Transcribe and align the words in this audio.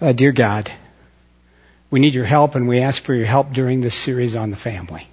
Uh, 0.00 0.12
dear 0.12 0.30
God, 0.30 0.70
we 1.90 1.98
need 1.98 2.14
your 2.14 2.24
help 2.24 2.54
and 2.54 2.68
we 2.68 2.80
ask 2.80 3.02
for 3.02 3.14
your 3.14 3.26
help 3.26 3.52
during 3.52 3.80
this 3.80 3.96
series 3.96 4.36
on 4.36 4.50
the 4.50 4.56
family. 4.56 5.08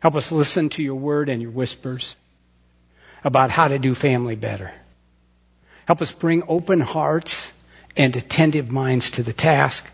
Help 0.00 0.14
us 0.14 0.30
listen 0.30 0.68
to 0.70 0.82
your 0.82 0.96
word 0.96 1.30
and 1.30 1.40
your 1.40 1.52
whispers 1.52 2.16
about 3.24 3.50
how 3.50 3.68
to 3.68 3.78
do 3.78 3.94
family 3.94 4.36
better. 4.36 4.72
Help 5.86 6.02
us 6.02 6.12
bring 6.12 6.42
open 6.48 6.80
hearts 6.80 7.50
and 7.96 8.14
attentive 8.14 8.70
minds 8.70 9.12
to 9.12 9.22
the 9.22 9.32
task. 9.32 9.88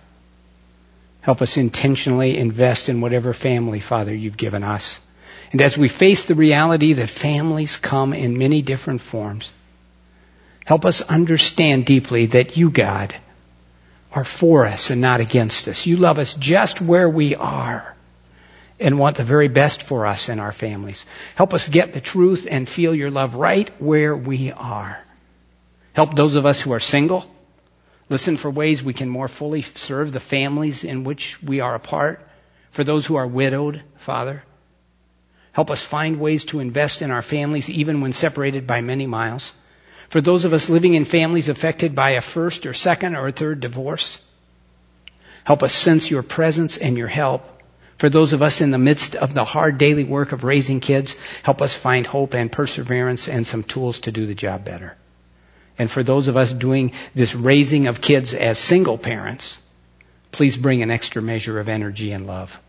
Help 1.20 1.40
us 1.40 1.56
intentionally 1.56 2.36
invest 2.36 2.88
in 2.88 3.00
whatever 3.00 3.32
family, 3.32 3.78
Father, 3.78 4.14
you've 4.14 4.36
given 4.36 4.64
us. 4.64 4.98
And 5.52 5.62
as 5.62 5.78
we 5.78 5.88
face 5.88 6.24
the 6.24 6.34
reality 6.34 6.94
that 6.94 7.08
families 7.08 7.76
come 7.76 8.12
in 8.12 8.38
many 8.38 8.60
different 8.60 9.02
forms, 9.02 9.52
help 10.64 10.84
us 10.84 11.00
understand 11.02 11.86
deeply 11.86 12.26
that 12.26 12.56
you, 12.56 12.70
God, 12.70 13.14
are 14.12 14.24
for 14.24 14.66
us 14.66 14.90
and 14.90 15.00
not 15.00 15.20
against 15.20 15.68
us. 15.68 15.86
You 15.86 15.96
love 15.96 16.18
us 16.18 16.34
just 16.34 16.80
where 16.80 17.08
we 17.08 17.34
are 17.34 17.94
and 18.80 18.98
want 18.98 19.16
the 19.16 19.24
very 19.24 19.48
best 19.48 19.82
for 19.82 20.06
us 20.06 20.28
and 20.28 20.40
our 20.40 20.52
families. 20.52 21.04
Help 21.34 21.52
us 21.52 21.68
get 21.68 21.92
the 21.92 22.00
truth 22.00 22.46
and 22.50 22.68
feel 22.68 22.94
your 22.94 23.10
love 23.10 23.34
right 23.34 23.70
where 23.80 24.16
we 24.16 24.52
are. 24.52 24.98
Help 25.92 26.14
those 26.14 26.36
of 26.36 26.46
us 26.46 26.60
who 26.60 26.72
are 26.72 26.80
single 26.80 27.28
listen 28.08 28.36
for 28.36 28.50
ways 28.50 28.82
we 28.82 28.94
can 28.94 29.08
more 29.08 29.28
fully 29.28 29.62
serve 29.62 30.12
the 30.12 30.20
families 30.20 30.84
in 30.84 31.04
which 31.04 31.42
we 31.42 31.60
are 31.60 31.74
a 31.74 31.80
part. 31.80 32.26
For 32.70 32.84
those 32.84 33.06
who 33.06 33.16
are 33.16 33.26
widowed, 33.26 33.82
Father, 33.96 34.44
help 35.52 35.70
us 35.70 35.82
find 35.82 36.20
ways 36.20 36.44
to 36.46 36.60
invest 36.60 37.02
in 37.02 37.10
our 37.10 37.22
families 37.22 37.68
even 37.68 38.00
when 38.00 38.12
separated 38.12 38.66
by 38.66 38.80
many 38.80 39.06
miles. 39.06 39.52
For 40.08 40.20
those 40.20 40.44
of 40.44 40.52
us 40.52 40.70
living 40.70 40.94
in 40.94 41.04
families 41.04 41.48
affected 41.48 41.94
by 41.94 42.10
a 42.10 42.20
first 42.20 42.64
or 42.64 42.72
second 42.72 43.14
or 43.14 43.30
third 43.30 43.60
divorce, 43.60 44.22
help 45.44 45.62
us 45.62 45.74
sense 45.74 46.10
your 46.10 46.22
presence 46.22 46.78
and 46.78 46.96
your 46.96 47.08
help. 47.08 47.44
For 47.98 48.08
those 48.08 48.32
of 48.32 48.42
us 48.42 48.60
in 48.60 48.70
the 48.70 48.78
midst 48.78 49.16
of 49.16 49.34
the 49.34 49.44
hard 49.44 49.76
daily 49.76 50.04
work 50.04 50.32
of 50.32 50.44
raising 50.44 50.80
kids, 50.80 51.16
help 51.42 51.60
us 51.60 51.74
find 51.74 52.06
hope 52.06 52.34
and 52.34 52.50
perseverance 52.50 53.28
and 53.28 53.46
some 53.46 53.62
tools 53.64 53.98
to 54.00 54.12
do 54.12 54.24
the 54.24 54.34
job 54.34 54.64
better. 54.64 54.96
And 55.78 55.90
for 55.90 56.02
those 56.02 56.28
of 56.28 56.36
us 56.36 56.52
doing 56.52 56.92
this 57.14 57.34
raising 57.34 57.86
of 57.86 58.00
kids 58.00 58.34
as 58.34 58.58
single 58.58 58.98
parents, 58.98 59.58
please 60.32 60.56
bring 60.56 60.82
an 60.82 60.90
extra 60.90 61.20
measure 61.20 61.60
of 61.60 61.68
energy 61.68 62.12
and 62.12 62.26
love. 62.26 62.60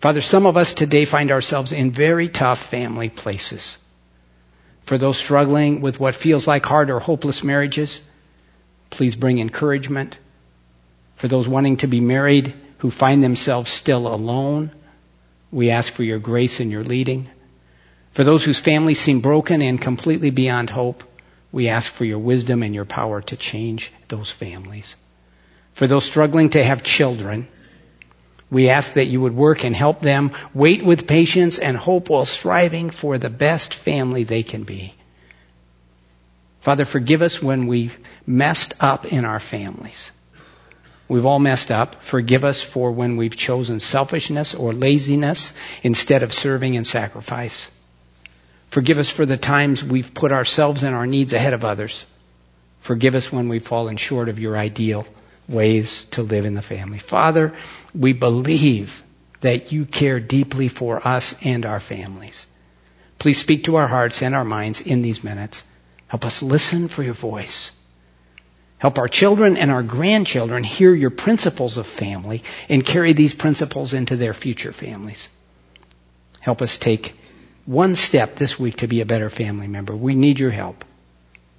Father, 0.00 0.20
some 0.20 0.46
of 0.46 0.56
us 0.56 0.72
today 0.72 1.04
find 1.04 1.30
ourselves 1.30 1.72
in 1.72 1.90
very 1.90 2.28
tough 2.28 2.58
family 2.58 3.08
places. 3.08 3.76
For 4.88 4.96
those 4.96 5.18
struggling 5.18 5.82
with 5.82 6.00
what 6.00 6.14
feels 6.14 6.46
like 6.46 6.64
hard 6.64 6.88
or 6.88 6.98
hopeless 6.98 7.44
marriages, 7.44 8.00
please 8.88 9.16
bring 9.16 9.38
encouragement. 9.38 10.18
For 11.14 11.28
those 11.28 11.46
wanting 11.46 11.76
to 11.78 11.86
be 11.86 12.00
married 12.00 12.54
who 12.78 12.90
find 12.90 13.22
themselves 13.22 13.70
still 13.70 14.08
alone, 14.08 14.70
we 15.52 15.68
ask 15.68 15.92
for 15.92 16.04
your 16.04 16.18
grace 16.18 16.58
and 16.58 16.70
your 16.70 16.84
leading. 16.84 17.28
For 18.12 18.24
those 18.24 18.44
whose 18.44 18.58
families 18.58 18.98
seem 18.98 19.20
broken 19.20 19.60
and 19.60 19.78
completely 19.78 20.30
beyond 20.30 20.70
hope, 20.70 21.04
we 21.52 21.68
ask 21.68 21.92
for 21.92 22.06
your 22.06 22.18
wisdom 22.18 22.62
and 22.62 22.74
your 22.74 22.86
power 22.86 23.20
to 23.20 23.36
change 23.36 23.92
those 24.08 24.30
families. 24.30 24.96
For 25.74 25.86
those 25.86 26.06
struggling 26.06 26.48
to 26.56 26.64
have 26.64 26.82
children, 26.82 27.46
we 28.50 28.70
ask 28.70 28.94
that 28.94 29.06
you 29.06 29.20
would 29.20 29.36
work 29.36 29.64
and 29.64 29.76
help 29.76 30.00
them 30.00 30.32
wait 30.54 30.84
with 30.84 31.06
patience 31.06 31.58
and 31.58 31.76
hope 31.76 32.08
while 32.08 32.24
striving 32.24 32.90
for 32.90 33.18
the 33.18 33.30
best 33.30 33.74
family 33.74 34.24
they 34.24 34.42
can 34.42 34.62
be. 34.62 34.94
Father, 36.60 36.84
forgive 36.84 37.22
us 37.22 37.42
when 37.42 37.66
we 37.66 37.90
messed 38.26 38.74
up 38.80 39.06
in 39.06 39.24
our 39.24 39.40
families. 39.40 40.10
We've 41.08 41.26
all 41.26 41.38
messed 41.38 41.70
up. 41.70 42.02
Forgive 42.02 42.44
us 42.44 42.62
for 42.62 42.92
when 42.92 43.16
we've 43.16 43.36
chosen 43.36 43.80
selfishness 43.80 44.54
or 44.54 44.72
laziness 44.74 45.52
instead 45.82 46.22
of 46.22 46.32
serving 46.32 46.76
and 46.76 46.86
sacrifice. 46.86 47.70
Forgive 48.68 48.98
us 48.98 49.08
for 49.08 49.24
the 49.24 49.38
times 49.38 49.82
we've 49.82 50.12
put 50.12 50.32
ourselves 50.32 50.82
and 50.82 50.94
our 50.94 51.06
needs 51.06 51.32
ahead 51.32 51.54
of 51.54 51.64
others. 51.64 52.04
Forgive 52.80 53.14
us 53.14 53.32
when 53.32 53.48
we've 53.48 53.66
fallen 53.66 53.96
short 53.96 54.28
of 54.28 54.38
your 54.38 54.56
ideal 54.56 55.06
ways 55.48 56.04
to 56.10 56.22
live 56.22 56.44
in 56.44 56.54
the 56.54 56.62
family. 56.62 56.98
Father, 56.98 57.52
we 57.94 58.12
believe 58.12 59.02
that 59.40 59.72
you 59.72 59.84
care 59.84 60.20
deeply 60.20 60.68
for 60.68 61.06
us 61.06 61.34
and 61.42 61.64
our 61.64 61.80
families. 61.80 62.46
Please 63.18 63.38
speak 63.38 63.64
to 63.64 63.76
our 63.76 63.88
hearts 63.88 64.22
and 64.22 64.34
our 64.34 64.44
minds 64.44 64.80
in 64.80 65.02
these 65.02 65.24
minutes. 65.24 65.64
Help 66.08 66.24
us 66.24 66.42
listen 66.42 66.88
for 66.88 67.02
your 67.02 67.14
voice. 67.14 67.72
Help 68.78 68.98
our 68.98 69.08
children 69.08 69.56
and 69.56 69.70
our 69.70 69.82
grandchildren 69.82 70.62
hear 70.62 70.94
your 70.94 71.10
principles 71.10 71.78
of 71.78 71.86
family 71.86 72.42
and 72.68 72.86
carry 72.86 73.12
these 73.12 73.34
principles 73.34 73.92
into 73.92 74.16
their 74.16 74.32
future 74.32 74.72
families. 74.72 75.28
Help 76.40 76.62
us 76.62 76.78
take 76.78 77.14
one 77.66 77.96
step 77.96 78.36
this 78.36 78.58
week 78.58 78.76
to 78.76 78.86
be 78.86 79.00
a 79.00 79.06
better 79.06 79.28
family 79.28 79.66
member. 79.66 79.96
We 79.96 80.14
need 80.14 80.38
your 80.38 80.52
help. 80.52 80.84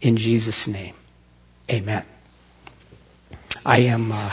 In 0.02 0.16
Jesus' 0.16 0.66
name, 0.66 0.96
amen. 1.70 2.06
I 3.70 3.82
am. 3.82 4.12
Uh, 4.12 4.32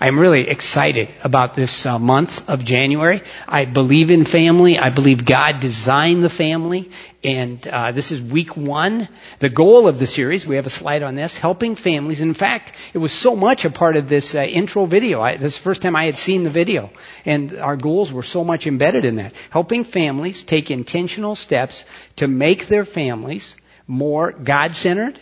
I'm 0.00 0.18
really 0.18 0.48
excited 0.48 1.14
about 1.22 1.54
this 1.54 1.86
uh, 1.86 2.00
month 2.00 2.50
of 2.50 2.64
January. 2.64 3.22
I 3.46 3.64
believe 3.64 4.10
in 4.10 4.24
family. 4.24 4.76
I 4.76 4.90
believe 4.90 5.24
God 5.24 5.60
designed 5.60 6.24
the 6.24 6.28
family. 6.28 6.90
And 7.22 7.64
uh, 7.68 7.92
this 7.92 8.10
is 8.10 8.20
week 8.20 8.56
one. 8.56 9.06
The 9.38 9.50
goal 9.50 9.86
of 9.86 10.00
the 10.00 10.06
series, 10.08 10.48
we 10.48 10.56
have 10.56 10.66
a 10.66 10.70
slide 10.70 11.04
on 11.04 11.14
this, 11.14 11.36
helping 11.36 11.76
families. 11.76 12.20
In 12.20 12.34
fact, 12.34 12.72
it 12.92 12.98
was 12.98 13.12
so 13.12 13.36
much 13.36 13.64
a 13.64 13.70
part 13.70 13.94
of 13.94 14.08
this 14.08 14.34
uh, 14.34 14.40
intro 14.40 14.84
video. 14.84 15.20
I, 15.22 15.36
this 15.36 15.52
is 15.52 15.58
the 15.58 15.62
first 15.62 15.82
time 15.82 15.94
I 15.94 16.06
had 16.06 16.16
seen 16.16 16.42
the 16.42 16.50
video. 16.50 16.90
And 17.24 17.56
our 17.58 17.76
goals 17.76 18.12
were 18.12 18.24
so 18.24 18.42
much 18.42 18.66
embedded 18.66 19.04
in 19.04 19.14
that. 19.16 19.32
Helping 19.50 19.84
families 19.84 20.42
take 20.42 20.72
intentional 20.72 21.36
steps 21.36 21.84
to 22.16 22.26
make 22.26 22.66
their 22.66 22.84
families 22.84 23.54
more 23.86 24.32
God-centered, 24.32 25.20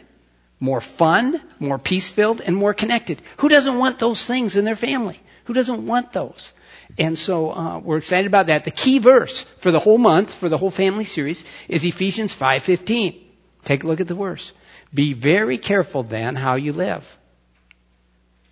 more 0.65 0.81
fun, 0.81 1.43
more 1.59 1.79
peace 1.79 2.09
filled, 2.09 2.41
and 2.41 2.57
more 2.57 2.73
connected. 2.73 3.21
Who 3.37 3.51
doesn't 3.51 3.79
want 3.79 3.99
those 3.99 4.25
things 4.25 4.57
in 4.57 4.65
their 4.65 4.75
family? 4.77 5.21
Who 5.45 5.53
doesn't 5.53 5.87
want 5.87 6.13
those? 6.13 6.53
And 6.97 7.19
so 7.19 7.51
uh, 7.51 7.79
we're 7.81 7.99
excited 7.99 8.27
about 8.27 8.47
that. 8.47 8.65
The 8.65 8.71
key 8.71 8.99
verse 8.99 9.43
for 9.59 9.71
the 9.71 9.79
whole 9.79 9.99
month, 9.99 10.33
for 10.33 10.49
the 10.49 10.57
whole 10.57 10.71
family 10.71 11.05
series, 11.05 11.45
is 11.69 11.85
Ephesians 11.85 12.33
5:15. 12.33 13.21
Take 13.65 13.85
a 13.85 13.87
look 13.87 14.01
at 14.01 14.09
the 14.09 14.15
verse. 14.15 14.55
Be 14.93 15.13
very 15.13 15.59
careful 15.59 16.03
then 16.03 16.35
how 16.35 16.55
you 16.55 16.73
live. 16.73 17.05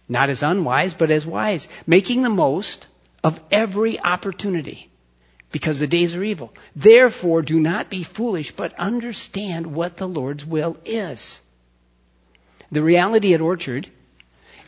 Not 0.07 0.29
as 0.29 0.43
unwise, 0.43 0.93
but 0.93 1.11
as 1.11 1.25
wise, 1.25 1.67
making 1.87 2.23
the 2.23 2.37
most 2.47 2.87
of 3.25 3.41
every 3.51 3.99
opportunity 3.99 4.91
because 5.51 5.81
the 5.81 5.87
days 5.87 6.15
are 6.15 6.25
evil. 6.25 6.53
Therefore, 6.77 7.41
do 7.41 7.59
not 7.59 7.89
be 7.89 8.03
foolish, 8.03 8.53
but 8.53 8.75
understand 8.79 9.67
what 9.67 9.97
the 9.97 10.09
Lord's 10.09 10.45
will 10.45 10.77
is. 10.85 11.41
The 12.73 12.83
reality 12.83 13.35
at 13.35 13.43
Orchard 13.43 13.87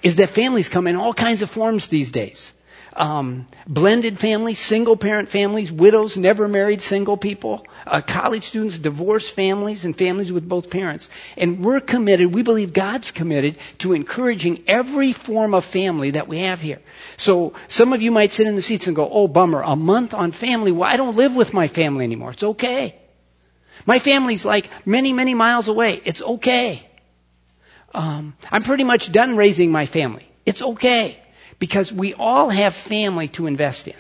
is 0.02 0.16
that 0.16 0.28
families 0.28 0.68
come 0.68 0.86
in 0.86 0.94
all 0.94 1.14
kinds 1.14 1.40
of 1.40 1.48
forms 1.48 1.86
these 1.86 2.12
days. 2.12 2.52
Um, 2.96 3.46
blended 3.66 4.18
families, 4.18 4.60
single 4.60 4.96
parent 4.96 5.28
families, 5.28 5.72
widows, 5.72 6.16
never 6.16 6.46
married 6.46 6.80
single 6.80 7.16
people, 7.16 7.66
uh, 7.86 8.02
college 8.02 8.44
students, 8.44 8.78
divorced 8.78 9.34
families, 9.34 9.84
and 9.84 9.96
families 9.96 10.30
with 10.30 10.48
both 10.48 10.70
parents. 10.70 11.08
And 11.36 11.64
we're 11.64 11.80
committed, 11.80 12.32
we 12.32 12.42
believe 12.42 12.72
God's 12.72 13.10
committed 13.10 13.56
to 13.78 13.94
encouraging 13.94 14.62
every 14.68 15.12
form 15.12 15.54
of 15.54 15.64
family 15.64 16.10
that 16.12 16.28
we 16.28 16.38
have 16.40 16.60
here. 16.60 16.80
So 17.16 17.54
some 17.66 17.92
of 17.94 18.02
you 18.02 18.12
might 18.12 18.30
sit 18.30 18.46
in 18.46 18.54
the 18.54 18.62
seats 18.62 18.86
and 18.86 18.94
go, 18.94 19.08
oh 19.10 19.26
bummer, 19.26 19.62
a 19.62 19.74
month 19.74 20.14
on 20.14 20.30
family, 20.30 20.70
well 20.70 20.88
I 20.88 20.96
don't 20.98 21.16
live 21.16 21.34
with 21.34 21.52
my 21.54 21.66
family 21.66 22.04
anymore. 22.04 22.30
It's 22.30 22.44
okay. 22.44 22.94
My 23.86 23.98
family's 23.98 24.44
like 24.44 24.68
many, 24.86 25.12
many 25.12 25.34
miles 25.34 25.66
away. 25.66 26.00
It's 26.04 26.22
okay 26.22 26.86
um, 27.94 28.34
I'm 28.50 28.62
pretty 28.62 28.84
much 28.84 29.10
done 29.12 29.36
raising 29.36 29.70
my 29.70 29.86
family. 29.86 30.26
It's 30.44 30.60
okay 30.62 31.16
because 31.58 31.92
we 31.92 32.14
all 32.14 32.50
have 32.50 32.74
family 32.74 33.28
to 33.28 33.46
invest 33.46 33.88
in. 33.88 33.94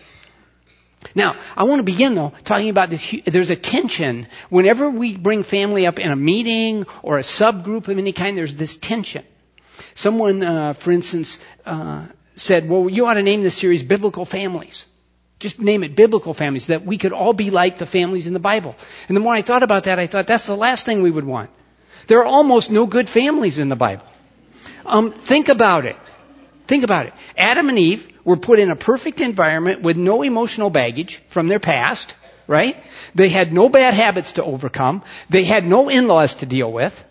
Now, 1.14 1.36
I 1.56 1.64
want 1.64 1.80
to 1.80 1.84
begin 1.84 2.14
though 2.14 2.32
talking 2.44 2.70
about 2.70 2.90
this. 2.90 3.14
There's 3.26 3.50
a 3.50 3.56
tension 3.56 4.26
whenever 4.48 4.88
we 4.90 5.16
bring 5.16 5.42
family 5.42 5.86
up 5.86 5.98
in 5.98 6.10
a 6.10 6.16
meeting 6.16 6.86
or 7.02 7.18
a 7.18 7.22
subgroup 7.22 7.88
of 7.88 7.98
any 7.98 8.12
kind. 8.12 8.36
There's 8.36 8.54
this 8.54 8.76
tension. 8.76 9.24
Someone, 9.94 10.42
uh, 10.42 10.72
for 10.72 10.92
instance, 10.92 11.38
uh, 11.66 12.06
said, 12.36 12.68
"Well, 12.68 12.88
you 12.88 13.06
ought 13.06 13.14
to 13.14 13.22
name 13.22 13.42
this 13.42 13.54
series 13.54 13.82
"Biblical 13.82 14.24
Families." 14.24 14.86
Just 15.40 15.60
name 15.60 15.84
it 15.84 15.94
biblical 15.94 16.32
families, 16.32 16.68
that 16.68 16.86
we 16.86 16.96
could 16.96 17.12
all 17.12 17.32
be 17.34 17.50
like 17.50 17.76
the 17.76 17.86
families 17.86 18.26
in 18.26 18.32
the 18.32 18.38
Bible. 18.40 18.74
And 19.08 19.16
the 19.16 19.20
more 19.20 19.34
I 19.34 19.42
thought 19.42 19.62
about 19.62 19.84
that, 19.84 19.98
I 19.98 20.06
thought 20.06 20.26
that's 20.26 20.46
the 20.46 20.56
last 20.56 20.86
thing 20.86 21.02
we 21.02 21.10
would 21.10 21.24
want. 21.24 21.50
There 22.06 22.18
are 22.20 22.24
almost 22.24 22.70
no 22.70 22.86
good 22.86 23.08
families 23.08 23.58
in 23.58 23.68
the 23.68 23.76
Bible. 23.76 24.06
Um, 24.86 25.12
think 25.12 25.48
about 25.48 25.86
it. 25.86 25.96
Think 26.66 26.84
about 26.84 27.06
it. 27.06 27.12
Adam 27.36 27.68
and 27.68 27.78
Eve 27.78 28.08
were 28.24 28.36
put 28.36 28.58
in 28.58 28.70
a 28.70 28.76
perfect 28.76 29.20
environment 29.20 29.82
with 29.82 29.96
no 29.96 30.22
emotional 30.22 30.70
baggage 30.70 31.22
from 31.28 31.48
their 31.48 31.60
past, 31.60 32.14
right? 32.46 32.76
They 33.14 33.28
had 33.28 33.52
no 33.52 33.68
bad 33.68 33.94
habits 33.94 34.32
to 34.32 34.44
overcome. 34.44 35.02
They 35.28 35.44
had 35.44 35.66
no 35.66 35.88
in-laws 35.88 36.34
to 36.34 36.46
deal 36.46 36.70
with. 36.72 37.04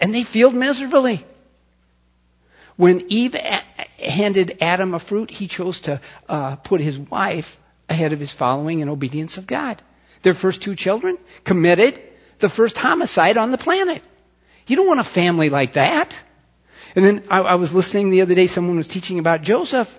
And 0.00 0.14
they 0.14 0.22
failed 0.22 0.54
miserably. 0.54 1.24
When 2.76 3.10
Eve 3.10 3.34
a- 3.34 3.62
handed 3.98 4.58
Adam 4.60 4.94
a 4.94 4.98
fruit, 4.98 5.30
he 5.30 5.48
chose 5.48 5.80
to 5.80 6.00
uh, 6.28 6.56
put 6.56 6.80
his 6.80 6.98
wife 6.98 7.58
ahead 7.88 8.12
of 8.12 8.20
his 8.20 8.32
following 8.32 8.80
and 8.82 8.90
obedience 8.90 9.36
of 9.38 9.46
God. 9.46 9.82
Their 10.22 10.34
first 10.34 10.62
two 10.62 10.74
children 10.76 11.18
committed 11.44 12.00
the 12.38 12.48
first 12.48 12.78
homicide 12.78 13.36
on 13.36 13.50
the 13.50 13.58
planet. 13.58 14.02
You 14.66 14.76
don't 14.76 14.86
want 14.86 15.00
a 15.00 15.04
family 15.04 15.50
like 15.50 15.74
that. 15.74 16.18
And 16.94 17.04
then 17.04 17.24
I, 17.30 17.40
I 17.40 17.54
was 17.56 17.74
listening 17.74 18.10
the 18.10 18.22
other 18.22 18.34
day, 18.34 18.46
someone 18.46 18.76
was 18.76 18.88
teaching 18.88 19.18
about 19.18 19.42
Joseph. 19.42 19.98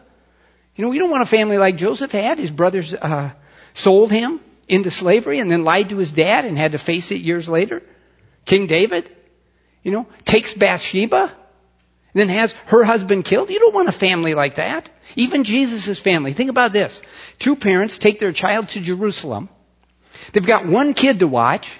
You 0.75 0.83
know, 0.83 0.89
we 0.89 0.99
don't 0.99 1.09
want 1.09 1.23
a 1.23 1.27
family 1.27 1.57
like 1.57 1.77
Joseph 1.77 2.11
had. 2.11 2.39
His 2.39 2.51
brothers 2.51 2.93
uh, 2.93 3.31
sold 3.73 4.11
him 4.11 4.39
into 4.67 4.91
slavery 4.91 5.39
and 5.39 5.51
then 5.51 5.63
lied 5.63 5.89
to 5.89 5.97
his 5.97 6.11
dad 6.11 6.45
and 6.45 6.57
had 6.57 6.73
to 6.73 6.77
face 6.77 7.11
it 7.11 7.21
years 7.21 7.49
later. 7.49 7.81
King 8.45 8.67
David, 8.67 9.09
you 9.83 9.91
know, 9.91 10.07
takes 10.25 10.53
Bathsheba 10.53 11.21
and 11.21 11.33
then 12.13 12.29
has 12.29 12.53
her 12.67 12.83
husband 12.83 13.25
killed. 13.25 13.49
You 13.49 13.59
don't 13.59 13.73
want 13.73 13.89
a 13.89 13.93
family 13.93 14.33
like 14.33 14.55
that. 14.55 14.89
Even 15.15 15.43
Jesus' 15.43 15.99
family. 15.99 16.33
Think 16.33 16.49
about 16.49 16.71
this. 16.71 17.01
Two 17.39 17.55
parents 17.55 17.97
take 17.97 18.19
their 18.19 18.31
child 18.31 18.69
to 18.69 18.79
Jerusalem. 18.79 19.49
They've 20.31 20.45
got 20.45 20.65
one 20.65 20.93
kid 20.93 21.19
to 21.19 21.27
watch. 21.27 21.79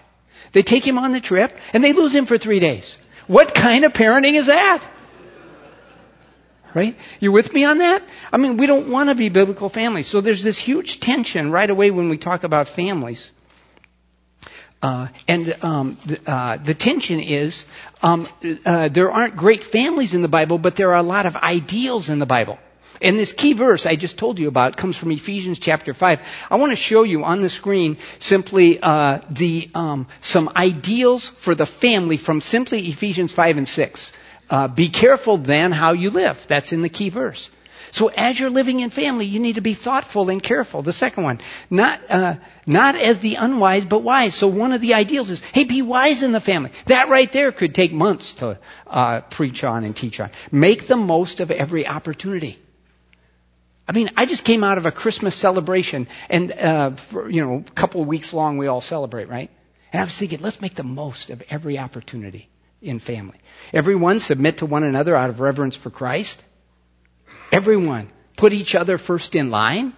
They 0.51 0.63
take 0.63 0.85
him 0.85 0.97
on 0.97 1.11
the 1.11 1.19
trip 1.19 1.57
and 1.73 1.83
they 1.83 1.93
lose 1.93 2.13
him 2.13 2.25
for 2.25 2.37
three 2.37 2.59
days. 2.59 2.97
What 3.27 3.53
kind 3.53 3.85
of 3.85 3.93
parenting 3.93 4.33
is 4.33 4.47
that? 4.47 4.83
Right? 6.73 6.95
You 7.19 7.31
with 7.31 7.53
me 7.53 7.63
on 7.63 7.79
that? 7.79 8.03
I 8.31 8.37
mean, 8.37 8.57
we 8.57 8.67
don't 8.67 8.89
want 8.89 9.09
to 9.09 9.15
be 9.15 9.29
biblical 9.29 9.69
families. 9.69 10.07
So 10.07 10.21
there's 10.21 10.43
this 10.43 10.57
huge 10.57 10.99
tension 10.99 11.51
right 11.51 11.69
away 11.69 11.89
when 11.91 12.09
we 12.09 12.17
talk 12.17 12.43
about 12.43 12.67
families. 12.67 13.31
Uh, 14.81 15.07
and 15.27 15.55
um, 15.63 15.97
the, 16.05 16.19
uh, 16.31 16.57
the, 16.57 16.73
tension 16.73 17.19
is 17.19 17.65
um, 18.01 18.27
uh, 18.65 18.87
there 18.87 19.11
aren't 19.11 19.35
great 19.35 19.61
families 19.63 20.13
in 20.13 20.21
the 20.21 20.29
Bible, 20.29 20.57
but 20.57 20.77
there 20.77 20.91
are 20.91 20.99
a 20.99 21.03
lot 21.03 21.25
of 21.25 21.35
ideals 21.35 22.07
in 22.07 22.19
the 22.19 22.25
Bible. 22.25 22.57
And 23.01 23.17
this 23.17 23.31
key 23.31 23.53
verse 23.53 23.85
I 23.85 23.95
just 23.95 24.17
told 24.17 24.39
you 24.39 24.47
about 24.47 24.75
comes 24.75 24.97
from 24.97 25.11
Ephesians 25.11 25.59
chapter 25.59 25.93
five. 25.93 26.21
I 26.51 26.55
want 26.57 26.71
to 26.71 26.75
show 26.75 27.03
you 27.03 27.23
on 27.23 27.41
the 27.41 27.49
screen 27.49 27.97
simply 28.19 28.79
uh, 28.81 29.19
the 29.29 29.69
um, 29.73 30.07
some 30.21 30.51
ideals 30.55 31.29
for 31.29 31.55
the 31.55 31.65
family 31.65 32.17
from 32.17 32.41
simply 32.41 32.87
Ephesians 32.87 33.31
five 33.31 33.57
and 33.57 33.67
six. 33.67 34.11
Uh, 34.49 34.67
be 34.67 34.89
careful 34.89 35.37
then 35.37 35.71
how 35.71 35.93
you 35.93 36.09
live. 36.09 36.45
That's 36.47 36.73
in 36.73 36.81
the 36.81 36.89
key 36.89 37.09
verse. 37.09 37.51
So 37.91 38.09
as 38.09 38.39
you're 38.39 38.49
living 38.49 38.81
in 38.81 38.89
family, 38.89 39.25
you 39.25 39.39
need 39.39 39.55
to 39.55 39.61
be 39.61 39.73
thoughtful 39.73 40.29
and 40.29 40.43
careful. 40.43 40.81
The 40.81 40.93
second 40.93 41.23
one, 41.23 41.39
not 41.69 42.01
uh, 42.09 42.35
not 42.67 42.95
as 42.95 43.19
the 43.19 43.35
unwise, 43.35 43.85
but 43.85 44.03
wise. 44.03 44.35
So 44.35 44.47
one 44.47 44.73
of 44.73 44.81
the 44.81 44.93
ideals 44.93 45.29
is, 45.29 45.41
hey, 45.41 45.63
be 45.63 45.81
wise 45.81 46.21
in 46.21 46.31
the 46.31 46.39
family. 46.39 46.71
That 46.85 47.09
right 47.09 47.31
there 47.31 47.51
could 47.51 47.73
take 47.73 47.93
months 47.93 48.33
to 48.35 48.59
uh, 48.85 49.21
preach 49.21 49.63
on 49.63 49.83
and 49.83 49.95
teach 49.95 50.19
on. 50.19 50.29
Make 50.51 50.87
the 50.87 50.97
most 50.97 51.39
of 51.39 51.49
every 51.49 51.87
opportunity. 51.87 52.57
I 53.89 53.91
mean, 53.91 54.11
I 54.15 54.27
just 54.27 54.43
came 54.43 54.63
out 54.63 54.77
of 54.77 54.85
a 54.85 54.91
Christmas 54.91 55.33
celebration, 55.33 56.07
and 56.29 56.51
uh, 56.51 56.91
for, 56.91 57.27
you 57.27 57.43
know, 57.43 57.63
a 57.67 57.71
couple 57.71 58.01
of 58.03 58.07
weeks 58.07 58.33
long, 58.33 58.59
we 58.59 58.67
all 58.67 58.81
celebrate, 58.81 59.29
right? 59.29 59.49
And 59.91 59.99
I 59.99 60.03
was 60.03 60.15
thinking, 60.15 60.41
let's 60.41 60.61
make 60.61 60.75
the 60.75 60.83
most 60.83 61.31
of 61.31 61.41
every 61.49 61.79
opportunity 61.79 62.49
in 62.83 62.99
family. 62.99 63.39
Everyone 63.73 64.19
submit 64.19 64.57
to 64.57 64.67
one 64.67 64.83
another 64.83 65.15
out 65.15 65.31
of 65.31 65.39
reverence 65.39 65.75
for 65.75 65.89
Christ. 65.89 66.43
Everyone 67.51 68.11
put 68.37 68.53
each 68.53 68.75
other 68.75 68.99
first 68.99 69.33
in 69.33 69.49
line. 69.49 69.93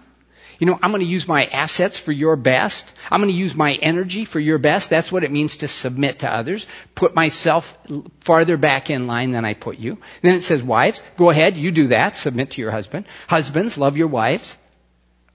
You 0.62 0.66
know, 0.66 0.78
I'm 0.80 0.92
going 0.92 1.02
to 1.02 1.10
use 1.10 1.26
my 1.26 1.46
assets 1.46 1.98
for 1.98 2.12
your 2.12 2.36
best. 2.36 2.92
I'm 3.10 3.20
going 3.20 3.32
to 3.32 3.36
use 3.36 3.56
my 3.56 3.72
energy 3.72 4.24
for 4.24 4.38
your 4.38 4.58
best. 4.58 4.90
That's 4.90 5.10
what 5.10 5.24
it 5.24 5.32
means 5.32 5.56
to 5.56 5.66
submit 5.66 6.20
to 6.20 6.32
others. 6.32 6.68
Put 6.94 7.16
myself 7.16 7.76
farther 8.20 8.56
back 8.56 8.88
in 8.88 9.08
line 9.08 9.32
than 9.32 9.44
I 9.44 9.54
put 9.54 9.80
you. 9.80 9.98
Then 10.20 10.36
it 10.36 10.42
says, 10.42 10.62
wives, 10.62 11.02
go 11.16 11.30
ahead, 11.30 11.56
you 11.56 11.72
do 11.72 11.88
that. 11.88 12.14
Submit 12.14 12.52
to 12.52 12.60
your 12.60 12.70
husband. 12.70 13.06
Husbands, 13.26 13.76
love 13.76 13.96
your 13.96 14.06
wives 14.06 14.56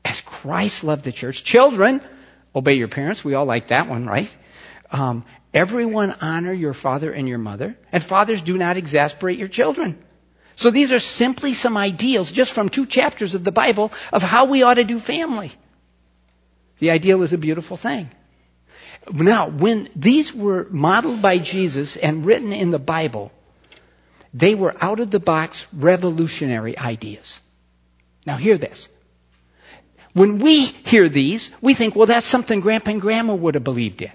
as 0.05 0.21
Christ 0.21 0.85
loved 0.85 1.03
the 1.03 1.11
church. 1.11 1.43
Children, 1.43 1.99
obey 2.55 2.75
your 2.75 2.87
parents. 2.87 3.25
We 3.25 3.33
all 3.33 3.43
like 3.45 3.67
that 3.67 3.89
one, 3.89 4.05
right? 4.05 4.33
Um, 4.91 5.25
Everyone 5.53 6.15
honor 6.21 6.53
your 6.53 6.73
father 6.73 7.11
and 7.11 7.27
your 7.27 7.37
mother, 7.37 7.77
and 7.91 8.03
fathers 8.03 8.41
do 8.41 8.57
not 8.57 8.77
exasperate 8.77 9.39
your 9.39 9.47
children. 9.49 9.97
So 10.57 10.71
these 10.71 10.91
are 10.91 10.99
simply 10.99 11.53
some 11.53 11.77
ideals 11.77 12.31
just 12.31 12.51
from 12.51 12.67
two 12.67 12.87
chapters 12.87 13.35
of 13.35 13.43
the 13.43 13.51
Bible 13.51 13.91
of 14.11 14.23
how 14.23 14.45
we 14.45 14.63
ought 14.63 14.73
to 14.81 14.83
do 14.83 14.97
family. 14.97 15.51
The 16.79 16.89
ideal 16.89 17.21
is 17.21 17.31
a 17.31 17.37
beautiful 17.37 17.77
thing. 17.77 18.09
Now, 19.13 19.49
when 19.49 19.87
these 19.95 20.33
were 20.33 20.67
modeled 20.71 21.21
by 21.21 21.37
Jesus 21.37 21.95
and 21.95 22.25
written 22.25 22.53
in 22.53 22.71
the 22.71 22.79
Bible, 22.79 23.31
they 24.33 24.55
were 24.55 24.75
out 24.81 24.99
of 24.99 25.11
the 25.11 25.19
box 25.19 25.67
revolutionary 25.71 26.75
ideas. 26.75 27.39
Now 28.25 28.37
hear 28.37 28.57
this. 28.57 28.89
When 30.13 30.39
we 30.39 30.65
hear 30.65 31.07
these, 31.07 31.51
we 31.61 31.75
think, 31.75 31.95
well, 31.95 32.07
that's 32.07 32.25
something 32.25 32.61
grandpa 32.61 32.91
and 32.91 33.01
grandma 33.01 33.35
would 33.35 33.53
have 33.53 33.63
believed 33.63 34.01
in. 34.01 34.11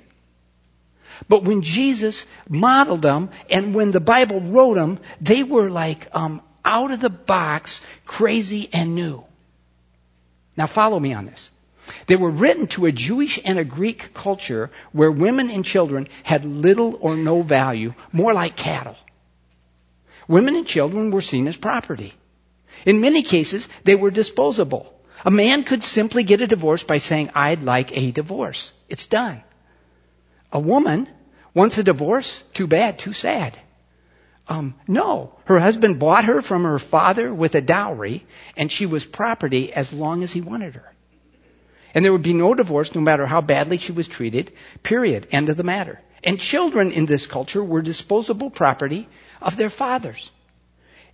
But 1.29 1.45
when 1.45 1.63
Jesus 1.63 2.27
modeled 2.49 3.03
them 3.03 3.31
and 3.51 3.75
when 3.75 3.91
the 3.91 4.01
Bible 4.01 4.41
wrote 4.41 4.75
them, 4.75 4.99
they 5.21 5.43
were 5.43 5.71
like 5.71 6.09
um, 6.13 6.43
out 6.65 6.91
of 6.91 7.01
the 7.01 7.11
box, 7.11 7.81
crazy 8.05 8.69
and 8.73 8.95
new. 8.95 9.25
Now 10.57 10.67
follow 10.67 10.99
me 10.99 11.13
on 11.13 11.27
this. 11.27 11.51
They 12.07 12.17
were 12.17 12.31
written 12.31 12.67
to 12.69 12.87
a 12.87 12.93
Jewish 12.93 13.41
and 13.45 13.59
a 13.59 13.65
Greek 13.65 14.15
culture 14.15 14.71
where 14.93 15.11
women 15.11 15.51
and 15.51 15.65
children 15.65 16.09
had 16.23 16.45
little 16.45 16.97
or 17.01 17.17
no 17.17 17.43
value, 17.43 17.95
more 18.13 18.33
like 18.33 18.57
cattle. 18.57 18.97
Women 20.29 20.55
and 20.57 20.67
children 20.67 21.11
were 21.11 21.21
seen 21.21 21.49
as 21.49 21.57
property. 21.57 22.13
In 22.87 23.01
many 23.01 23.23
cases, 23.23 23.69
they 23.85 23.95
were 23.95 24.11
disposable. 24.11 24.93
A 25.25 25.31
man 25.31 25.65
could 25.65 25.83
simply 25.83 26.25
get 26.25 26.41
a 26.41 26.47
divorce 26.47 26.83
by 26.83 26.99
saying, 26.99 27.31
I'd 27.35 27.63
like 27.63 27.97
a 27.97 28.11
divorce. 28.13 28.73
It's 28.89 29.07
done. 29.07 29.43
A 30.52 30.58
woman 30.58 31.08
wants 31.54 31.78
a 31.78 31.82
divorce? 31.82 32.43
Too 32.54 32.66
bad, 32.66 32.99
too 32.99 33.12
sad. 33.12 33.58
Um, 34.49 34.75
no, 34.87 35.34
her 35.46 35.58
husband 35.58 35.99
bought 35.99 36.25
her 36.25 36.43
from 36.43 36.64
her 36.64 36.78
father 36.78 37.32
with 37.32 37.54
a 37.54 37.60
dowry, 37.60 38.26
and 38.56 38.70
she 38.70 38.87
was 38.87 39.04
property 39.04 39.72
as 39.72 39.93
long 39.93 40.22
as 40.22 40.32
he 40.32 40.40
wanted 40.40 40.75
her. 40.75 40.93
And 41.94 42.04
there 42.04 42.12
would 42.12 42.22
be 42.22 42.34
no 42.34 42.54
divorce 42.54 42.94
no 42.94 43.00
matter 43.00 43.26
how 43.26 43.40
badly 43.40 43.78
she 43.78 43.93
was 43.93 44.08
treated, 44.08 44.52
period. 44.82 45.26
End 45.31 45.49
of 45.49 45.56
the 45.56 45.62
matter. 45.62 46.00
And 46.25 46.40
children 46.40 46.93
in 46.93 47.06
this 47.06 47.26
culture 47.26 47.62
were 47.62 47.82
disposable 47.82 48.50
property 48.50 49.08
of 49.40 49.56
their 49.56 49.70
fathers. 49.70 50.31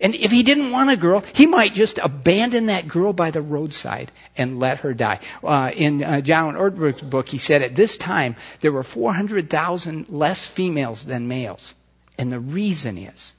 And 0.01 0.15
if 0.15 0.31
he 0.31 0.45
didn't 0.45 0.71
want 0.71 0.91
a 0.91 0.97
girl, 0.97 1.25
he 1.35 1.47
might 1.47 1.75
just 1.75 1.99
abandon 1.99 2.67
that 2.67 2.87
girl 2.87 3.13
by 3.13 3.33
the 3.33 3.43
roadside 3.43 4.13
and 4.37 4.61
let 4.61 4.81
her 4.81 4.95
die. 4.95 5.19
Uh, 5.43 5.73
in 5.75 6.05
uh, 6.05 6.21
John 6.21 6.55
Ortberg's 6.55 7.03
book, 7.03 7.29
he 7.29 7.39
said 7.39 7.63
at 7.63 7.75
this 7.75 7.97
time 7.97 8.37
there 8.61 8.71
were 8.71 8.85
400,000 8.85 10.09
less 10.09 10.47
females 10.47 11.05
than 11.05 11.27
males. 11.27 11.75
And 12.17 12.31
the 12.31 12.39
reason 12.39 12.97
is 12.97 13.35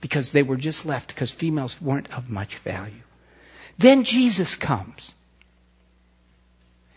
because 0.00 0.32
they 0.32 0.42
were 0.42 0.56
just 0.56 0.86
left 0.86 1.08
because 1.08 1.30
females 1.30 1.80
weren't 1.80 2.12
of 2.16 2.30
much 2.30 2.56
value. 2.56 3.02
Then 3.76 4.04
Jesus 4.04 4.56
comes. 4.56 5.14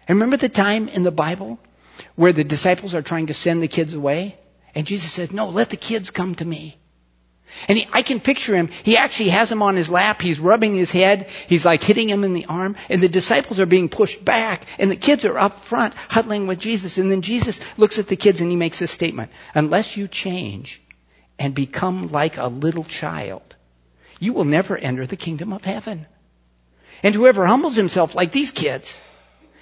And 0.08 0.18
remember 0.18 0.38
the 0.38 0.50
time 0.50 0.88
in 0.88 1.04
the 1.04 1.12
Bible 1.12 1.60
where 2.16 2.34
the 2.34 2.44
disciples 2.44 2.96
are 2.96 3.02
trying 3.02 3.28
to 3.28 3.34
send 3.34 3.62
the 3.62 3.68
kids 3.68 3.94
away? 3.94 4.38
And 4.74 4.88
Jesus 4.88 5.12
says, 5.12 5.34
no, 5.34 5.50
let 5.50 5.70
the 5.70 5.78
kids 5.78 6.12
come 6.12 6.36
to 6.36 6.46
me. 6.46 6.78
And 7.68 7.78
he, 7.78 7.88
I 7.92 8.02
can 8.02 8.20
picture 8.20 8.56
him. 8.56 8.70
He 8.84 8.98
actually 8.98 9.30
has 9.30 9.52
him 9.52 9.62
on 9.62 9.76
his 9.76 9.90
lap. 9.90 10.22
He's 10.22 10.40
rubbing 10.40 10.76
his 10.76 10.92
head. 10.92 11.30
He's 11.48 11.66
like 11.66 11.84
hitting 11.84 12.10
him 12.10 12.24
in 12.24 12.34
the 12.34 12.46
arm. 12.46 12.76
And 12.90 13.02
the 13.02 13.10
disciples 13.10 13.60
are 13.60 13.66
being 13.66 13.90
pushed 13.90 14.24
back. 14.24 14.66
And 14.80 14.90
the 14.90 14.96
kids 14.96 15.26
are 15.26 15.38
up 15.38 15.54
front 15.54 15.94
huddling 15.94 16.48
with 16.48 16.60
Jesus. 16.60 16.98
And 16.98 17.12
then 17.12 17.22
Jesus 17.22 17.60
looks 17.78 18.00
at 18.00 18.08
the 18.08 18.16
kids 18.16 18.42
and 18.42 18.50
he 18.50 18.58
makes 18.58 18.80
this 18.80 18.92
statement. 18.92 19.32
Unless 19.54 19.98
you 19.98 20.08
change 20.08 20.82
and 21.38 21.54
become 21.54 22.08
like 22.08 22.38
a 22.38 22.48
little 22.48 22.84
child, 22.84 23.56
you 24.20 24.34
will 24.34 24.46
never 24.46 24.78
enter 24.78 25.06
the 25.06 25.16
kingdom 25.16 25.54
of 25.54 25.66
heaven. 25.66 26.06
And 27.04 27.16
whoever 27.16 27.46
humbles 27.46 27.76
himself 27.76 28.16
like 28.16 28.32
these 28.32 28.52
kids 28.52 29.00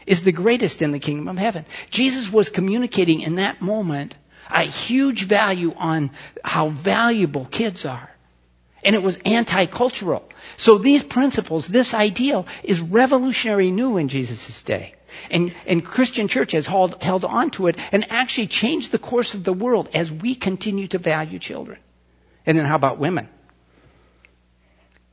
is 0.06 0.24
the 0.24 0.32
greatest 0.32 0.82
in 0.82 0.92
the 0.92 1.00
kingdom 1.00 1.28
of 1.28 1.38
heaven. 1.38 1.66
Jesus 1.90 2.32
was 2.32 2.50
communicating 2.50 3.22
in 3.22 3.36
that 3.36 3.62
moment 3.62 4.16
a 4.50 4.64
huge 4.64 5.24
value 5.24 5.74
on 5.76 6.12
how 6.44 6.70
valuable 6.70 7.46
kids 7.46 7.86
are. 7.86 8.10
And 8.84 8.96
it 8.96 9.04
was 9.04 9.18
anti-cultural. 9.26 10.28
So 10.58 10.78
these 10.78 11.04
principles, 11.04 11.68
this 11.68 11.94
ideal 11.94 12.48
is 12.64 12.80
revolutionary 12.80 13.72
new 13.72 13.98
in 13.98 14.08
Jesus' 14.08 14.62
day. 14.62 14.96
And, 15.30 15.54
and 15.66 15.84
Christian 15.84 16.28
church 16.28 16.54
has 16.54 16.68
held, 16.68 17.02
held 17.02 17.26
on 17.26 17.52
to 17.52 17.68
it 17.68 17.78
and 17.92 18.10
actually 18.12 18.48
changed 18.48 18.92
the 18.92 19.00
course 19.00 19.34
of 19.34 19.44
the 19.44 19.54
world 19.54 19.90
as 19.94 20.12
we 20.12 20.36
continue 20.36 20.88
to 20.88 20.98
value 20.98 21.40
children. 21.40 21.80
And 22.46 22.58
then 22.58 22.66
how 22.66 22.76
about 22.76 23.00
women? 23.00 23.28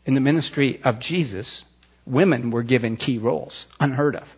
In 0.05 0.15
the 0.15 0.21
ministry 0.21 0.81
of 0.85 1.01
Jesus, 1.01 1.65
women 2.07 2.51
were 2.51 2.63
given 2.63 2.97
key 2.97 3.19
roles, 3.19 3.67
unheard 3.81 4.17
of. 4.17 4.37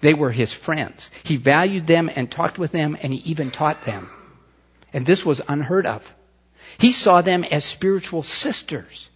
They 0.00 0.14
were 0.14 0.30
his 0.30 0.52
friends. 0.52 1.10
He 1.24 1.36
valued 1.36 1.86
them 1.86 2.10
and 2.14 2.30
talked 2.30 2.58
with 2.58 2.72
them 2.72 2.96
and 3.02 3.12
he 3.12 3.30
even 3.30 3.50
taught 3.50 3.82
them. 3.82 4.10
And 4.92 5.04
this 5.04 5.24
was 5.24 5.40
unheard 5.48 5.86
of. 5.86 6.14
He 6.78 6.92
saw 6.92 7.22
them 7.22 7.44
as 7.44 7.64
spiritual 7.64 8.22
sisters. 8.22 9.08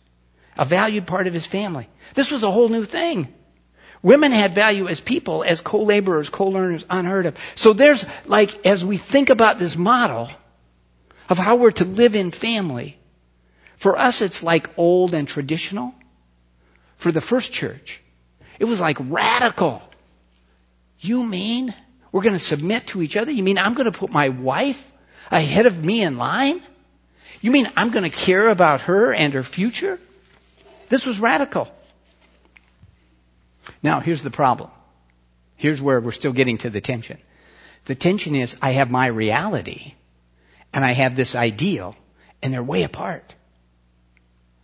a 0.59 0.65
valued 0.65 1.07
part 1.07 1.27
of 1.27 1.33
his 1.33 1.47
family. 1.47 1.89
This 2.15 2.31
was 2.31 2.43
a 2.43 2.51
whole 2.51 2.69
new 2.69 2.85
thing. 2.85 3.33
Women 4.03 4.33
had 4.33 4.55
value 4.55 4.89
as 4.89 5.01
people, 5.01 5.45
as 5.45 5.61
co-laborers, 5.61 6.29
co-learners, 6.29 6.85
unheard 6.91 7.27
of. 7.27 7.39
So 7.55 7.73
there's 7.73 8.05
like, 8.27 8.67
as 8.67 8.85
we 8.85 8.97
think 8.97 9.31
about 9.31 9.59
this 9.59 9.77
model 9.77 10.29
of 11.29 11.39
how 11.39 11.57
we're 11.57 11.71
to 11.73 11.85
live 11.85 12.17
in 12.17 12.33
family, 12.33 12.99
for 13.77 13.97
us 13.97 14.21
it's 14.21 14.43
like 14.43 14.71
old 14.77 15.15
and 15.15 15.27
traditional. 15.27 15.95
For 16.97 17.13
the 17.13 17.21
first 17.21 17.53
church, 17.53 18.03
it 18.59 18.65
was 18.65 18.81
like 18.81 18.99
radical. 19.01 19.83
You 21.03 21.25
mean 21.25 21.75
we're 22.13 22.23
going 22.23 22.35
to 22.35 22.39
submit 22.39 22.87
to 22.89 23.03
each 23.03 23.17
other? 23.17 23.33
You 23.33 23.43
mean 23.43 23.59
I'm 23.59 23.75
going 23.75 23.91
to 23.91 23.99
put 23.99 24.11
my 24.11 24.29
wife 24.29 24.93
ahead 25.31 25.67
of 25.67 25.85
me 25.85 26.03
in 26.03 26.17
line? 26.17 26.63
You 27.41 27.51
mean 27.51 27.69
I'm 27.77 27.91
going 27.91 28.09
to 28.09 28.17
care 28.17 28.49
about 28.49 28.83
her 28.83 29.13
and 29.13 29.35
her 29.35 29.43
future? 29.43 29.99
This 30.89 31.05
was 31.05 31.19
radical. 31.19 31.69
Now, 33.83 33.99
here's 33.99 34.23
the 34.23 34.31
problem. 34.31 34.71
Here's 35.57 35.83
where 35.83 36.01
we're 36.01 36.13
still 36.13 36.33
getting 36.33 36.59
to 36.59 36.71
the 36.71 36.81
tension. 36.81 37.19
The 37.87 37.97
tension 37.97 38.37
is 38.37 38.57
I 38.63 38.73
have 38.73 38.91
my 38.91 39.07
reality 39.07 39.95
and 40.73 40.85
I 40.85 40.93
have 40.93 41.17
this 41.17 41.35
ideal 41.35 41.97
and 42.43 42.55
they're 42.55 42.63
way 42.63 42.85
apart. 42.85 43.35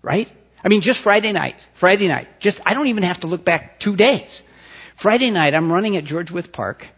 Right? 0.03 0.33
I 0.63 0.69
mean, 0.69 0.83
just 0.83 1.01
Friday 1.01 1.33
night, 1.33 1.57
Friday 1.73 2.07
night, 2.07 2.41
just, 2.41 2.61
I 2.65 2.75
don't 2.75 2.87
even 2.89 3.03
have 3.03 3.21
to 3.21 3.27
look 3.27 3.45
back 3.45 3.81
two 3.81 3.97
days. 3.97 4.43
Friday 4.99 5.31
night, 5.31 5.55
I'm 5.55 5.71
running 5.71 5.97
at 5.97 6.03
George 6.03 6.33
Wyth 6.33 6.51
Park 6.51 6.89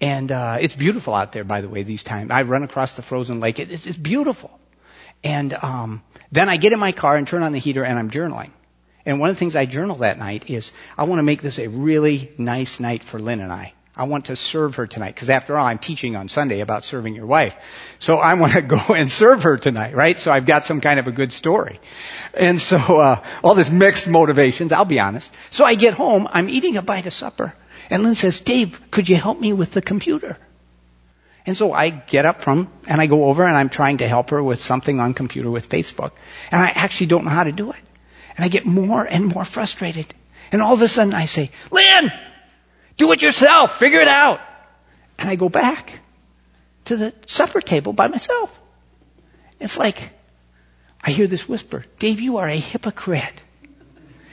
and, 0.00 0.30
uh, 0.30 0.58
it's 0.60 0.76
beautiful 0.76 1.12
out 1.12 1.32
there, 1.32 1.42
by 1.42 1.60
the 1.60 1.68
way, 1.68 1.82
these 1.82 2.04
times. 2.04 2.30
I 2.30 2.42
run 2.42 2.62
across 2.62 2.94
the 2.94 3.02
frozen 3.02 3.40
lake. 3.40 3.58
It's, 3.58 3.84
it's 3.84 3.98
beautiful. 3.98 4.60
And, 5.24 5.52
um, 5.52 6.04
then 6.30 6.48
I 6.48 6.56
get 6.56 6.72
in 6.72 6.78
my 6.78 6.92
car 6.92 7.16
and 7.16 7.26
turn 7.26 7.42
on 7.42 7.50
the 7.50 7.58
heater 7.58 7.84
and 7.84 7.98
I'm 7.98 8.12
journaling. 8.12 8.50
And 9.04 9.18
one 9.18 9.28
of 9.28 9.34
the 9.34 9.40
things 9.40 9.56
I 9.56 9.66
journal 9.66 9.96
that 9.96 10.20
night 10.20 10.50
is 10.50 10.70
I 10.96 11.02
want 11.02 11.18
to 11.18 11.24
make 11.24 11.42
this 11.42 11.58
a 11.58 11.66
really 11.66 12.30
nice 12.38 12.78
night 12.78 13.02
for 13.02 13.18
Lynn 13.18 13.40
and 13.40 13.50
I. 13.50 13.72
I 13.94 14.04
want 14.04 14.26
to 14.26 14.36
serve 14.36 14.76
her 14.76 14.86
tonight 14.86 15.14
because 15.14 15.28
after 15.28 15.58
all, 15.58 15.66
I'm 15.66 15.76
teaching 15.76 16.16
on 16.16 16.28
Sunday 16.28 16.60
about 16.60 16.82
serving 16.82 17.14
your 17.14 17.26
wife. 17.26 17.56
So 17.98 18.18
I 18.18 18.34
want 18.34 18.54
to 18.54 18.62
go 18.76 18.80
and 18.94 19.10
serve 19.10 19.42
her 19.42 19.58
tonight, 19.58 19.94
right? 19.94 20.16
So 20.16 20.32
I've 20.32 20.46
got 20.46 20.64
some 20.64 20.80
kind 20.80 20.98
of 20.98 21.08
a 21.08 21.12
good 21.12 21.32
story. 21.32 21.78
And 22.32 22.58
so, 22.60 22.78
uh, 22.78 23.22
all 23.44 23.54
this 23.54 23.70
mixed 23.70 24.08
motivations, 24.08 24.72
I'll 24.72 24.86
be 24.86 24.98
honest. 25.00 25.30
So 25.50 25.66
I 25.66 25.74
get 25.74 25.92
home, 25.92 26.26
I'm 26.30 26.48
eating 26.48 26.76
a 26.76 26.82
bite 26.82 27.06
of 27.06 27.12
supper, 27.12 27.52
and 27.90 28.02
Lynn 28.02 28.14
says, 28.14 28.40
Dave, 28.40 28.80
could 28.90 29.08
you 29.08 29.16
help 29.16 29.38
me 29.38 29.52
with 29.52 29.72
the 29.72 29.82
computer? 29.82 30.38
And 31.44 31.56
so 31.56 31.72
I 31.72 31.90
get 31.90 32.24
up 32.24 32.40
from, 32.40 32.68
and 32.86 33.00
I 33.00 33.06
go 33.06 33.24
over 33.24 33.44
and 33.44 33.56
I'm 33.56 33.68
trying 33.68 33.98
to 33.98 34.08
help 34.08 34.30
her 34.30 34.42
with 34.42 34.62
something 34.62 35.00
on 35.00 35.12
computer 35.12 35.50
with 35.50 35.68
Facebook. 35.68 36.12
And 36.50 36.62
I 36.62 36.68
actually 36.68 37.08
don't 37.08 37.24
know 37.24 37.30
how 37.30 37.44
to 37.44 37.52
do 37.52 37.72
it. 37.72 37.80
And 38.36 38.44
I 38.44 38.48
get 38.48 38.64
more 38.64 39.04
and 39.04 39.26
more 39.26 39.44
frustrated. 39.44 40.14
And 40.52 40.62
all 40.62 40.72
of 40.72 40.82
a 40.82 40.88
sudden 40.88 41.12
I 41.12 41.26
say, 41.26 41.50
Lynn, 41.70 42.12
do 42.96 43.12
it 43.12 43.22
yourself. 43.22 43.78
Figure 43.78 44.00
it 44.00 44.08
out. 44.08 44.40
And 45.18 45.28
I 45.28 45.36
go 45.36 45.48
back 45.48 46.00
to 46.86 46.96
the 46.96 47.14
supper 47.26 47.60
table 47.60 47.92
by 47.92 48.08
myself. 48.08 48.60
It's 49.60 49.78
like, 49.78 50.10
I 51.02 51.10
hear 51.10 51.26
this 51.26 51.48
whisper, 51.48 51.84
Dave, 51.98 52.20
you 52.20 52.38
are 52.38 52.48
a 52.48 52.58
hypocrite. 52.58 53.42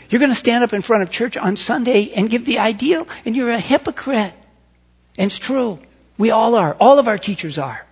You're 0.10 0.20
going 0.20 0.32
to 0.32 0.36
stand 0.36 0.64
up 0.64 0.74
in 0.74 0.82
front 0.82 1.04
of 1.04 1.12
church 1.12 1.38
on 1.38 1.56
Sunday 1.56 2.12
and 2.16 2.30
give 2.30 2.46
the 2.46 2.60
ideal, 2.60 3.08
and 3.26 3.36
you're 3.36 3.52
a 3.52 3.60
hypocrite. 3.60 4.34
And 5.18 5.28
it's 5.28 5.38
true. 5.38 5.80
We 6.18 6.32
all 6.32 6.56
are. 6.56 6.76
All 6.80 6.98
of 6.98 7.08
our 7.08 7.18
teachers 7.18 7.58
are. 7.58 7.86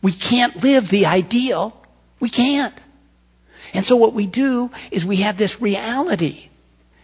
We 0.00 0.12
can't 0.12 0.62
live 0.62 0.88
the 0.88 1.06
ideal. 1.06 1.76
We 2.20 2.30
can't. 2.30 2.74
And 3.74 3.84
so 3.84 3.96
what 3.96 4.14
we 4.14 4.26
do 4.26 4.70
is 4.90 5.04
we 5.04 5.16
have 5.16 5.36
this 5.36 5.60
reality. 5.60 6.48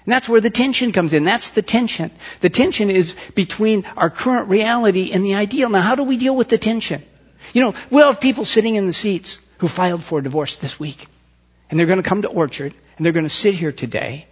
And 0.07 0.13
that's 0.13 0.29
where 0.29 0.41
the 0.41 0.51
tension 0.51 0.93
comes 0.93 1.15
in. 1.15 1.25
That's 1.25 1.51
the 1.51 1.63
tension. 1.63 2.11
The 2.41 2.51
tension 2.51 2.91
is 2.91 3.15
between 3.35 3.85
our 3.97 4.11
current 4.11 4.49
reality 4.49 5.13
and 5.13 5.25
the 5.25 5.35
ideal. 5.35 5.71
Now 5.71 5.81
how 5.81 5.95
do 5.95 6.03
we 6.05 6.19
deal 6.19 6.37
with 6.37 6.49
the 6.49 6.59
tension? 6.59 7.03
You 7.53 7.63
know, 7.63 7.75
we'll 7.91 8.09
have 8.09 8.21
people 8.21 8.45
sitting 8.45 8.75
in 8.75 8.87
the 8.87 8.93
seats 8.93 9.41
who 9.59 9.69
filed 9.69 10.05
for 10.05 10.21
divorce 10.21 10.57
this 10.57 10.79
week. 10.79 11.07
And 11.71 11.79
they're 11.79 11.87
going 11.87 12.03
to 12.03 12.09
come 12.09 12.23
to 12.23 12.29
Orchard 12.29 12.75
and 12.97 13.05
they're 13.05 13.15
going 13.15 13.25
to 13.25 13.31
sit 13.31 13.55
here 13.55 13.73
today 13.73 14.27